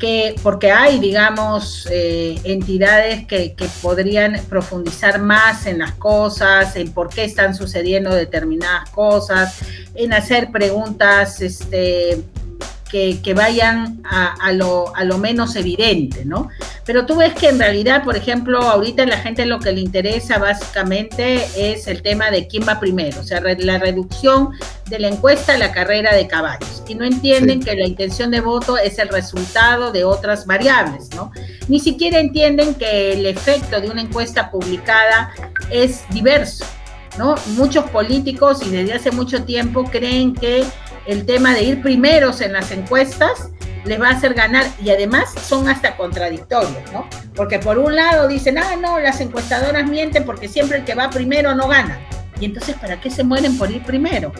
Que, 0.00 0.34
porque 0.42 0.72
hay, 0.72 0.98
digamos, 0.98 1.88
eh, 1.90 2.38
entidades 2.44 3.26
que, 3.26 3.54
que, 3.54 3.66
podrían 3.80 4.40
profundizar 4.48 5.20
más 5.20 5.66
en 5.66 5.78
las 5.78 5.92
cosas, 5.92 6.74
en 6.76 6.92
por 6.92 7.08
qué 7.08 7.24
están 7.24 7.54
sucediendo 7.54 8.14
determinadas 8.14 8.90
cosas, 8.90 9.60
en 9.94 10.12
hacer 10.12 10.50
preguntas 10.50 11.40
este, 11.40 12.24
que, 12.90 13.34
vayan 13.34 14.00
a, 14.04 14.52
lo, 14.52 14.94
a, 14.94 15.04
lo, 15.04 15.18
menos 15.18 15.56
evidente, 15.56 16.24
¿no? 16.24 16.48
Pero 16.84 17.04
tú 17.04 17.16
ves 17.16 17.34
que 17.34 17.48
en 17.48 17.58
realidad, 17.58 18.04
por 18.04 18.16
ejemplo, 18.16 18.62
ahorita 18.62 19.02
a 19.02 19.06
la 19.06 19.18
gente 19.18 19.44
lo 19.44 19.58
que 19.58 19.72
le 19.72 19.80
interesa 19.80 20.38
básicamente 20.38 21.46
es 21.56 21.88
el 21.88 22.02
tema 22.02 22.30
de 22.30 22.46
quién 22.46 22.66
va 22.66 22.78
primero, 22.78 23.20
o 23.20 23.24
sea, 23.24 23.40
la 23.40 23.78
reducción 23.78 24.50
de 24.88 25.00
la 25.00 25.08
encuesta 25.08 25.54
a 25.54 25.58
la 25.58 25.72
carrera 25.72 26.14
de 26.14 26.28
caballos. 26.28 26.84
Y 26.86 26.94
no 26.94 27.04
entienden 27.04 27.60
que 27.60 27.74
la 27.74 27.86
intención 27.86 28.30
de 28.30 28.40
voto 28.40 28.78
es 28.78 28.98
el 28.98 29.08
resultado 29.08 29.90
de 29.90 30.04
otras 30.04 30.46
variables, 30.46 31.10
¿no? 31.14 31.32
Ni 31.68 31.80
siquiera 31.80 32.20
entienden 32.20 32.74
que 32.74 33.12
el 33.12 33.26
efecto 33.26 33.80
de 33.80 33.90
una 33.90 34.02
encuesta 34.02 34.50
publicada 34.50 35.32
es 35.70 36.04
diverso, 36.10 36.64
¿no? 37.18 37.34
Muchos 37.56 37.90
políticos 37.90 38.62
y 38.64 38.70
desde 38.70 38.94
hace 38.94 39.10
mucho 39.10 39.42
tiempo 39.42 39.84
creen 39.84 40.34
que 40.34 40.64
el 41.06 41.26
tema 41.26 41.54
de 41.54 41.62
ir 41.62 41.82
primeros 41.82 42.40
en 42.40 42.52
las 42.52 42.70
encuestas 42.70 43.50
les 43.84 44.00
va 44.00 44.08
a 44.08 44.12
hacer 44.12 44.34
ganar 44.34 44.66
y 44.82 44.90
además 44.90 45.32
son 45.46 45.68
hasta 45.68 45.96
contradictorios, 45.96 46.92
¿no? 46.92 47.08
Porque 47.34 47.58
por 47.58 47.78
un 47.78 47.94
lado 47.94 48.26
dicen, 48.26 48.58
ah, 48.58 48.76
no, 48.76 48.98
las 48.98 49.20
encuestadoras 49.20 49.88
mienten 49.88 50.24
porque 50.24 50.48
siempre 50.48 50.78
el 50.78 50.84
que 50.84 50.94
va 50.94 51.08
primero 51.10 51.54
no 51.54 51.68
gana. 51.68 52.00
Y 52.40 52.46
entonces, 52.46 52.76
¿para 52.76 53.00
qué 53.00 53.10
se 53.10 53.24
mueren 53.24 53.56
por 53.56 53.70
ir 53.70 53.82
primero? 53.84 54.32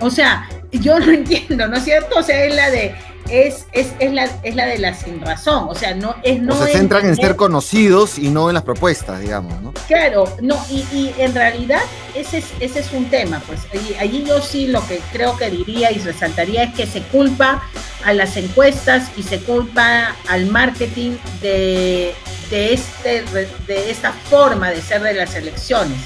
O 0.00 0.10
sea, 0.10 0.48
yo 0.70 1.00
no 1.00 1.10
entiendo, 1.12 1.66
¿no 1.66 1.76
es 1.76 1.84
cierto? 1.84 2.18
O 2.18 2.22
sea, 2.22 2.44
es 2.44 2.54
la 2.54 2.70
de 2.70 2.94
es, 3.30 3.66
es, 3.72 3.92
es, 3.98 4.12
la, 4.12 4.28
es 4.42 4.54
la 4.54 4.66
de 4.66 4.78
la 4.78 4.94
sin 4.94 5.20
razón, 5.20 5.66
o 5.68 5.74
sea, 5.74 5.94
no 5.94 6.16
es 6.22 6.40
no. 6.40 6.66
se 6.66 6.72
centran 6.72 7.06
en 7.06 7.16
ser 7.16 7.36
conocidos 7.36 8.18
y 8.18 8.28
no 8.28 8.48
en 8.50 8.54
las 8.54 8.64
propuestas, 8.64 9.20
digamos, 9.20 9.60
¿no? 9.62 9.72
Claro, 9.86 10.24
no, 10.42 10.58
y, 10.68 10.84
y 10.92 11.14
en 11.18 11.34
realidad 11.34 11.80
ese 12.14 12.38
es, 12.38 12.46
ese 12.60 12.80
es 12.80 12.92
un 12.92 13.06
tema, 13.06 13.40
pues 13.46 13.60
allí, 13.98 14.24
yo 14.24 14.40
sí 14.40 14.66
lo 14.66 14.86
que 14.86 15.00
creo 15.12 15.36
que 15.36 15.50
diría 15.50 15.90
y 15.92 15.98
resaltaría 15.98 16.64
es 16.64 16.74
que 16.74 16.86
se 16.86 17.02
culpa 17.02 17.62
a 18.04 18.12
las 18.12 18.36
encuestas 18.36 19.10
y 19.16 19.22
se 19.22 19.38
culpa 19.38 20.16
al 20.28 20.46
marketing 20.46 21.12
de, 21.40 22.14
de, 22.50 22.74
este, 22.74 23.24
de 23.66 23.90
esta 23.90 24.12
forma 24.12 24.70
de 24.70 24.80
ser 24.80 25.02
de 25.02 25.14
las 25.14 25.34
elecciones. 25.34 25.98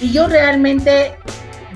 Y 0.00 0.12
yo 0.12 0.26
realmente 0.26 1.14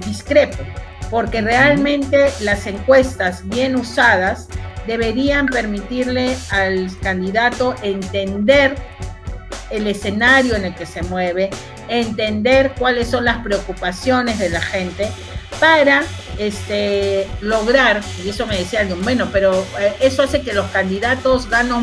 discrepo, 0.04 0.64
porque 1.10 1.40
realmente 1.40 2.32
las 2.40 2.66
encuestas 2.66 3.48
bien 3.48 3.76
usadas 3.76 4.48
deberían 4.86 5.46
permitirle 5.46 6.36
al 6.50 6.90
candidato 7.00 7.74
entender 7.82 8.76
el 9.70 9.86
escenario 9.86 10.54
en 10.54 10.66
el 10.66 10.74
que 10.74 10.86
se 10.86 11.02
mueve, 11.02 11.50
entender 11.88 12.72
cuáles 12.78 13.08
son 13.08 13.24
las 13.24 13.38
preocupaciones 13.38 14.38
de 14.38 14.50
la 14.50 14.60
gente 14.60 15.10
para 15.58 16.04
este, 16.38 17.26
lograr, 17.40 18.00
y 18.24 18.28
eso 18.28 18.46
me 18.46 18.58
decía 18.58 18.80
alguien, 18.80 19.02
bueno, 19.02 19.28
pero 19.32 19.66
eh, 19.80 19.94
eso 20.00 20.22
hace 20.22 20.42
que 20.42 20.52
los 20.52 20.66
candidatos 20.66 21.48
ganos 21.48 21.82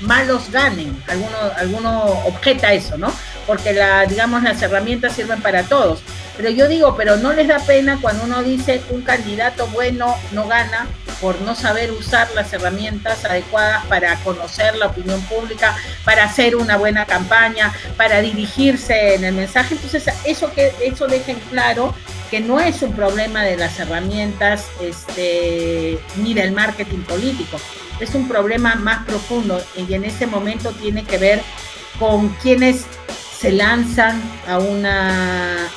malos 0.00 0.50
ganen, 0.50 1.00
alguno, 1.06 1.36
alguno 1.56 2.04
objeta 2.26 2.72
eso, 2.72 2.98
¿no? 2.98 3.12
porque 3.46 3.72
la, 3.72 4.06
digamos, 4.06 4.42
las 4.42 4.60
herramientas 4.62 5.14
sirven 5.14 5.40
para 5.40 5.64
todos. 5.64 6.00
Pero 6.36 6.50
yo 6.50 6.68
digo, 6.68 6.96
pero 6.96 7.16
no 7.16 7.32
les 7.32 7.48
da 7.48 7.58
pena 7.58 7.98
cuando 8.00 8.24
uno 8.24 8.42
dice 8.42 8.82
un 8.90 9.02
candidato 9.02 9.66
bueno 9.68 10.16
no 10.32 10.46
gana 10.46 10.86
por 11.20 11.40
no 11.42 11.54
saber 11.54 11.92
usar 11.92 12.28
las 12.34 12.52
herramientas 12.52 13.24
adecuadas 13.24 13.86
para 13.86 14.16
conocer 14.16 14.74
la 14.76 14.86
opinión 14.86 15.20
pública, 15.22 15.76
para 16.04 16.24
hacer 16.24 16.56
una 16.56 16.76
buena 16.76 17.06
campaña, 17.06 17.72
para 17.96 18.20
dirigirse 18.20 19.14
en 19.14 19.24
el 19.24 19.34
mensaje. 19.34 19.74
Entonces, 19.74 20.04
eso 20.24 20.52
que 20.52 20.72
eso 20.82 21.06
deja 21.06 21.30
en 21.30 21.38
claro 21.50 21.94
que 22.28 22.40
no 22.40 22.58
es 22.58 22.82
un 22.82 22.94
problema 22.94 23.44
de 23.44 23.56
las 23.56 23.78
herramientas 23.78 24.66
este, 24.80 26.00
ni 26.16 26.34
del 26.34 26.52
marketing 26.52 27.02
político, 27.02 27.58
es 28.00 28.14
un 28.14 28.26
problema 28.26 28.74
más 28.74 29.04
profundo 29.04 29.62
y 29.76 29.94
en 29.94 30.04
este 30.04 30.26
momento 30.26 30.72
tiene 30.72 31.04
que 31.04 31.18
ver 31.18 31.40
con 32.00 32.30
quienes 32.36 32.86
se 33.42 33.50
lanzan 33.50 34.22
a 34.46 34.60
una 34.60 35.68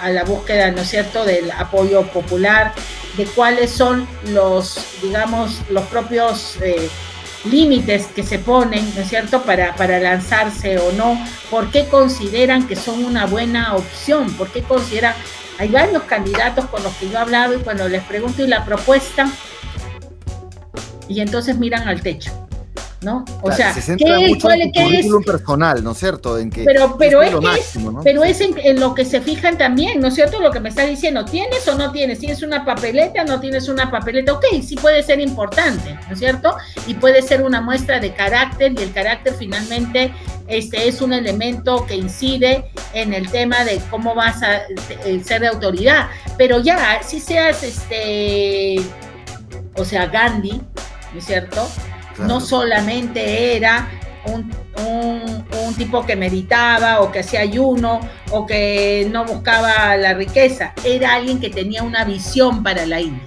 a, 0.00 0.10
la 0.10 0.22
búsqueda, 0.22 0.70
¿no 0.70 0.82
es 0.82 0.88
cierto?, 0.90 1.24
del 1.24 1.50
apoyo 1.50 2.06
popular, 2.06 2.72
de 3.16 3.24
cuáles 3.26 3.72
son 3.72 4.06
los, 4.28 4.78
digamos, 5.02 5.60
los 5.70 5.84
propios 5.86 6.56
eh, 6.62 6.88
límites 7.44 8.06
que 8.14 8.22
se 8.22 8.38
ponen, 8.38 8.94
¿no 8.94 9.00
es 9.00 9.08
cierto?, 9.08 9.42
para, 9.42 9.74
para 9.74 9.98
lanzarse 9.98 10.78
o 10.78 10.92
no, 10.92 11.20
por 11.50 11.72
qué 11.72 11.88
consideran 11.88 12.68
que 12.68 12.76
son 12.76 13.04
una 13.04 13.26
buena 13.26 13.74
opción, 13.74 14.32
por 14.34 14.48
qué 14.52 14.62
consideran 14.62 15.14
hay 15.58 15.68
varios 15.68 16.04
candidatos 16.04 16.66
con 16.66 16.80
los 16.84 16.94
que 16.94 17.08
yo 17.08 17.14
he 17.14 17.20
hablado 17.20 17.54
y 17.54 17.58
cuando 17.58 17.88
les 17.88 18.04
pregunto 18.04 18.44
y 18.44 18.46
la 18.46 18.64
propuesta, 18.64 19.28
y 21.08 21.20
entonces 21.20 21.58
miran 21.58 21.88
al 21.88 22.02
techo. 22.02 22.39
¿No? 23.02 23.24
O 23.42 23.50
sea, 23.50 23.72
se 23.72 23.80
centra 23.80 24.18
mucho 24.20 24.50
en 24.50 24.70
currículum 24.70 25.24
personal, 25.24 25.82
¿no 25.82 25.92
es 25.92 25.98
cierto? 25.98 26.38
En 26.38 26.50
que 26.50 26.64
pero 26.64 26.96
pero 26.98 27.22
es, 27.22 27.32
pero 28.04 28.24
es 28.24 28.40
en, 28.40 28.78
lo 28.78 28.94
que 28.94 29.04
se 29.04 29.20
fijan 29.20 29.56
también, 29.56 30.00
¿no 30.00 30.08
es 30.08 30.14
cierto? 30.14 30.40
Lo 30.40 30.50
que 30.50 30.60
me 30.60 30.68
está 30.68 30.84
diciendo, 30.84 31.24
¿tienes 31.24 31.66
o 31.68 31.76
no 31.76 31.92
tienes? 31.92 32.18
¿Tienes 32.18 32.42
una 32.42 32.64
papeleta 32.64 33.22
o 33.22 33.24
no 33.24 33.40
tienes 33.40 33.68
una 33.68 33.90
papeleta? 33.90 34.34
Ok, 34.34 34.44
sí 34.62 34.76
puede 34.76 35.02
ser 35.02 35.20
importante, 35.20 35.98
¿no 36.06 36.12
es 36.12 36.18
cierto? 36.18 36.56
Y 36.86 36.94
puede 36.94 37.22
ser 37.22 37.42
una 37.42 37.60
muestra 37.60 38.00
de 38.00 38.12
carácter 38.12 38.72
y 38.78 38.82
el 38.82 38.92
carácter 38.92 39.34
finalmente 39.38 40.12
este 40.46 40.88
es 40.88 41.00
un 41.00 41.12
elemento 41.12 41.86
que 41.86 41.94
incide 41.94 42.64
en 42.92 43.14
el 43.14 43.30
tema 43.30 43.64
de 43.64 43.80
cómo 43.88 44.14
vas 44.14 44.42
a 44.42 44.62
eh, 45.04 45.22
ser 45.24 45.42
de 45.42 45.46
autoridad, 45.46 46.08
pero 46.36 46.60
ya, 46.60 47.00
si 47.02 47.20
seas 47.20 47.62
este 47.62 48.80
o 49.76 49.84
sea, 49.84 50.06
Gandhi, 50.06 50.60
¿no 51.12 51.18
es 51.18 51.24
cierto? 51.24 51.66
No 52.26 52.40
solamente 52.40 53.56
era 53.56 53.88
un, 54.24 54.50
tipo 55.76 56.04
que 56.04 56.14
meditaba 56.14 57.00
o 57.00 57.10
que 57.10 57.20
hacía 57.20 57.40
ayuno 57.40 58.00
o 58.32 58.44
que 58.44 59.08
no 59.10 59.24
buscaba 59.24 59.96
la 59.96 60.12
riqueza, 60.12 60.74
era 60.84 61.14
alguien 61.14 61.40
que 61.40 61.48
tenía 61.48 61.82
una 61.82 62.04
visión 62.04 62.62
para 62.62 62.84
la 62.84 63.00
India. 63.00 63.22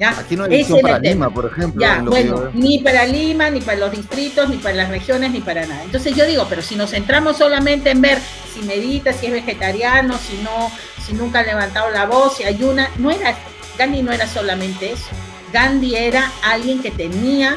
Aquí 0.00 0.36
no 0.36 0.44
hay 0.44 0.50
visión 0.50 0.80
para 0.80 0.98
Lima, 0.98 1.30
por 1.30 1.46
ejemplo. 1.46 1.80
Ya, 1.80 2.02
bueno, 2.02 2.50
ni 2.52 2.78
para 2.78 3.06
Lima, 3.06 3.50
ni 3.50 3.60
para 3.60 3.78
los 3.78 3.92
distritos, 3.92 4.48
ni 4.48 4.56
para 4.56 4.74
las 4.74 4.88
regiones, 4.88 5.30
ni 5.30 5.40
para 5.40 5.66
nada. 5.66 5.82
Entonces 5.84 6.14
yo 6.14 6.26
digo, 6.26 6.46
pero 6.48 6.62
si 6.62 6.74
nos 6.76 6.90
centramos 6.90 7.38
solamente 7.38 7.90
en 7.90 8.00
ver 8.00 8.18
si 8.52 8.62
medita, 8.62 9.12
si 9.12 9.26
es 9.26 9.32
vegetariano, 9.32 10.18
si 10.18 10.38
no, 10.42 10.70
si 11.04 11.12
nunca 11.14 11.40
ha 11.40 11.42
levantado 11.44 11.90
la 11.90 12.06
voz, 12.06 12.36
si 12.36 12.44
ayuna, 12.44 12.90
no 12.98 13.10
era, 13.10 13.36
Gandhi 13.78 14.02
no 14.02 14.12
era 14.12 14.26
solamente 14.26 14.92
eso. 14.92 15.06
Gandhi 15.54 15.94
era 15.94 16.32
alguien 16.42 16.82
que 16.82 16.90
tenía 16.90 17.56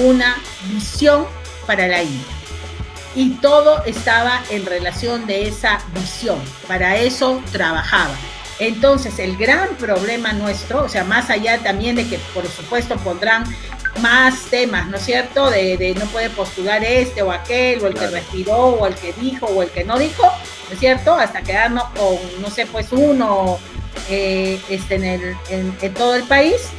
una 0.00 0.36
visión 0.72 1.24
para 1.68 1.86
la 1.86 2.02
India. 2.02 2.34
Y 3.14 3.30
todo 3.36 3.84
estaba 3.84 4.42
en 4.50 4.66
relación 4.66 5.24
de 5.26 5.46
esa 5.46 5.78
visión. 5.94 6.40
Para 6.66 6.96
eso 6.96 7.40
trabajaba. 7.52 8.14
Entonces, 8.58 9.20
el 9.20 9.36
gran 9.36 9.68
problema 9.76 10.32
nuestro, 10.32 10.82
o 10.82 10.88
sea, 10.88 11.04
más 11.04 11.30
allá 11.30 11.58
también 11.58 11.94
de 11.94 12.08
que 12.08 12.18
por 12.34 12.44
supuesto 12.48 12.96
pondrán 12.96 13.44
más 14.00 14.46
temas, 14.50 14.88
¿no 14.88 14.96
es 14.96 15.04
cierto? 15.04 15.48
De, 15.48 15.94
no 15.96 16.06
puede 16.06 16.30
postular 16.30 16.82
este 16.82 17.22
o 17.22 17.30
aquel, 17.30 17.80
o 17.84 17.86
el 17.86 17.94
que 17.94 18.08
respiró, 18.08 18.56
o 18.56 18.86
el 18.86 18.96
que 18.96 19.12
dijo, 19.12 19.46
o 19.46 19.62
el 19.62 19.70
que 19.70 19.84
no 19.84 19.96
dijo, 19.96 20.24
¿no 20.24 20.74
es 20.74 20.80
cierto? 20.80 21.14
Hasta 21.14 21.42
quedarnos 21.42 21.84
con, 21.90 22.18
no 22.42 22.50
sé, 22.50 22.66
pues 22.66 22.88
uno 22.90 23.58
eh, 24.10 24.60
este, 24.68 24.96
en, 24.96 25.04
el, 25.04 25.36
en 25.48 25.94
todo 25.94 26.16
el 26.16 26.24
país 26.24 26.72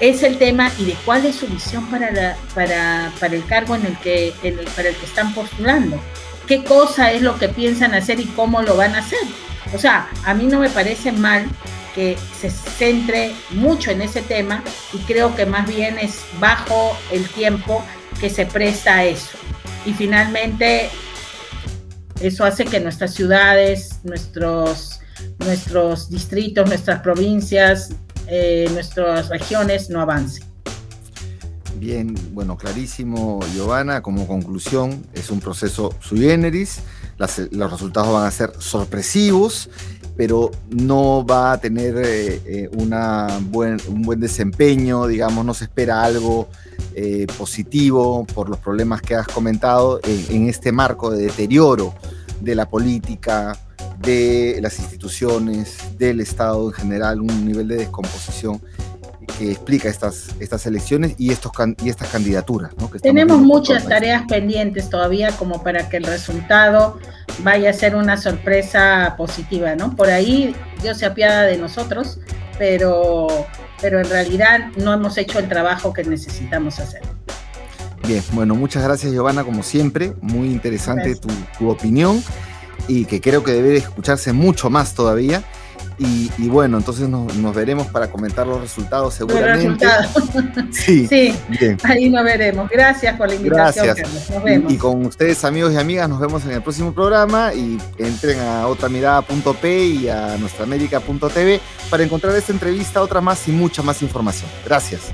es 0.00 0.22
el 0.22 0.38
tema 0.38 0.70
y 0.78 0.84
de 0.84 0.96
cuál 1.04 1.26
es 1.26 1.36
su 1.36 1.46
visión 1.46 1.86
para, 1.90 2.36
para, 2.54 3.12
para 3.18 3.34
el 3.34 3.44
cargo 3.46 3.74
en 3.74 3.86
el 3.86 3.98
que, 3.98 4.32
en 4.42 4.58
el, 4.58 4.66
para 4.66 4.88
el 4.88 4.96
que 4.96 5.06
están 5.06 5.34
postulando. 5.34 6.00
¿Qué 6.46 6.64
cosa 6.64 7.12
es 7.12 7.22
lo 7.22 7.38
que 7.38 7.48
piensan 7.48 7.94
hacer 7.94 8.20
y 8.20 8.24
cómo 8.26 8.62
lo 8.62 8.76
van 8.76 8.94
a 8.94 9.00
hacer? 9.00 9.18
O 9.74 9.78
sea, 9.78 10.08
a 10.24 10.34
mí 10.34 10.46
no 10.46 10.60
me 10.60 10.70
parece 10.70 11.12
mal 11.12 11.46
que 11.94 12.16
se 12.40 12.50
centre 12.50 13.34
mucho 13.50 13.90
en 13.90 14.02
ese 14.02 14.22
tema 14.22 14.62
y 14.92 14.98
creo 14.98 15.34
que 15.34 15.46
más 15.46 15.66
bien 15.66 15.98
es 15.98 16.20
bajo 16.38 16.96
el 17.10 17.28
tiempo 17.28 17.84
que 18.20 18.30
se 18.30 18.46
presta 18.46 18.96
a 18.96 19.04
eso. 19.04 19.36
Y 19.84 19.92
finalmente, 19.92 20.90
eso 22.20 22.44
hace 22.44 22.64
que 22.64 22.80
nuestras 22.80 23.14
ciudades, 23.14 24.00
nuestros, 24.04 25.00
nuestros 25.38 26.10
distritos, 26.10 26.66
nuestras 26.68 27.00
provincias, 27.00 27.90
eh, 28.30 28.68
nuestras 28.72 29.28
regiones 29.28 29.88
no 29.90 30.00
avancen. 30.00 30.44
Bien, 31.76 32.14
bueno, 32.32 32.56
clarísimo, 32.56 33.40
Giovanna. 33.54 34.02
Como 34.02 34.26
conclusión, 34.26 35.06
es 35.14 35.30
un 35.30 35.40
proceso 35.40 35.94
sui 36.00 36.20
generis. 36.20 36.80
los 37.50 37.70
resultados 37.70 38.12
van 38.12 38.26
a 38.26 38.30
ser 38.30 38.52
sorpresivos, 38.58 39.70
pero 40.16 40.50
no 40.70 41.24
va 41.24 41.52
a 41.52 41.58
tener 41.58 41.96
eh, 41.96 42.42
eh, 42.44 42.70
una 42.72 43.38
buen, 43.42 43.78
un 43.88 44.02
buen 44.02 44.20
desempeño, 44.20 45.06
digamos, 45.06 45.44
no 45.44 45.54
se 45.54 45.64
espera 45.64 46.02
algo 46.02 46.48
positivo 47.38 48.26
por 48.34 48.48
los 48.48 48.58
problemas 48.58 49.00
que 49.00 49.14
has 49.14 49.28
comentado 49.28 50.00
en 50.02 50.48
este 50.48 50.72
marco 50.72 51.12
de 51.12 51.26
deterioro 51.26 51.94
de 52.40 52.56
la 52.56 52.68
política, 52.68 53.56
de 54.00 54.58
las 54.62 54.78
instituciones, 54.78 55.76
del 55.98 56.20
Estado 56.20 56.68
en 56.68 56.72
general, 56.72 57.20
un 57.20 57.46
nivel 57.46 57.68
de 57.68 57.76
descomposición 57.76 58.60
que 59.38 59.52
explica 59.52 59.88
estas, 59.88 60.34
estas 60.40 60.66
elecciones 60.66 61.14
y, 61.18 61.30
estos, 61.30 61.52
y 61.82 61.88
estas 61.90 62.08
candidaturas. 62.08 62.72
Tenemos 63.02 63.38
muchas 63.38 63.86
tareas 63.86 64.24
pendientes 64.28 64.88
todavía 64.88 65.32
como 65.32 65.62
para 65.62 65.88
que 65.88 65.98
el 65.98 66.04
resultado 66.04 66.98
vaya 67.40 67.70
a 67.70 67.72
ser 67.72 67.94
una 67.94 68.16
sorpresa 68.16 69.14
positiva, 69.16 69.74
¿no? 69.74 69.94
Por 69.94 70.10
ahí 70.10 70.56
Dios 70.82 70.98
se 70.98 71.06
apiada 71.06 71.42
de 71.42 71.58
nosotros, 71.58 72.20
pero, 72.58 73.28
pero 73.80 74.00
en 74.00 74.08
realidad 74.08 74.70
no 74.76 74.92
hemos 74.92 75.18
hecho 75.18 75.38
el 75.38 75.48
trabajo 75.48 75.92
que 75.92 76.04
necesitamos 76.04 76.80
hacer. 76.80 77.02
Bien, 78.06 78.22
bueno, 78.32 78.54
muchas 78.54 78.82
gracias 78.82 79.12
Giovanna, 79.12 79.44
como 79.44 79.62
siempre, 79.62 80.14
muy 80.22 80.48
interesante 80.48 81.14
tu, 81.16 81.28
tu 81.58 81.68
opinión 81.68 82.22
y 82.86 83.04
que 83.04 83.20
creo 83.20 83.42
que 83.42 83.52
debe 83.52 83.76
escucharse 83.76 84.32
mucho 84.32 84.70
más 84.70 84.94
todavía. 84.94 85.42
Y, 86.00 86.48
bueno, 86.48 86.78
entonces 86.78 87.08
nos, 87.08 87.54
veremos 87.54 87.88
para 87.88 88.08
comentar 88.08 88.46
los 88.46 88.60
resultados 88.60 89.14
seguramente. 89.14 89.84
Sí, 90.70 91.06
sí 91.08 91.34
ahí 91.82 92.08
nos 92.08 92.24
veremos. 92.24 92.68
Gracias 92.70 93.16
por 93.16 93.28
la 93.28 93.34
invitación. 93.34 93.86
Gracias. 93.86 94.30
Nos 94.30 94.44
vemos. 94.44 94.72
Y, 94.72 94.76
con 94.76 95.04
ustedes, 95.06 95.44
amigos 95.44 95.72
y 95.72 95.76
amigas, 95.76 96.08
nos 96.08 96.20
vemos 96.20 96.44
en 96.44 96.52
el 96.52 96.62
próximo 96.62 96.92
programa 96.94 97.52
y 97.52 97.78
entren 97.98 98.38
a 98.40 98.68
otramirada.p 98.68 99.84
y 99.86 100.08
a 100.08 100.36
nuestraamérica.tv 100.38 101.60
para 101.90 102.02
encontrar 102.04 102.36
esta 102.36 102.52
entrevista, 102.52 103.02
otra 103.02 103.20
más 103.20 103.48
y 103.48 103.52
mucha 103.52 103.82
más 103.82 104.00
información. 104.02 104.48
Gracias. 104.64 105.12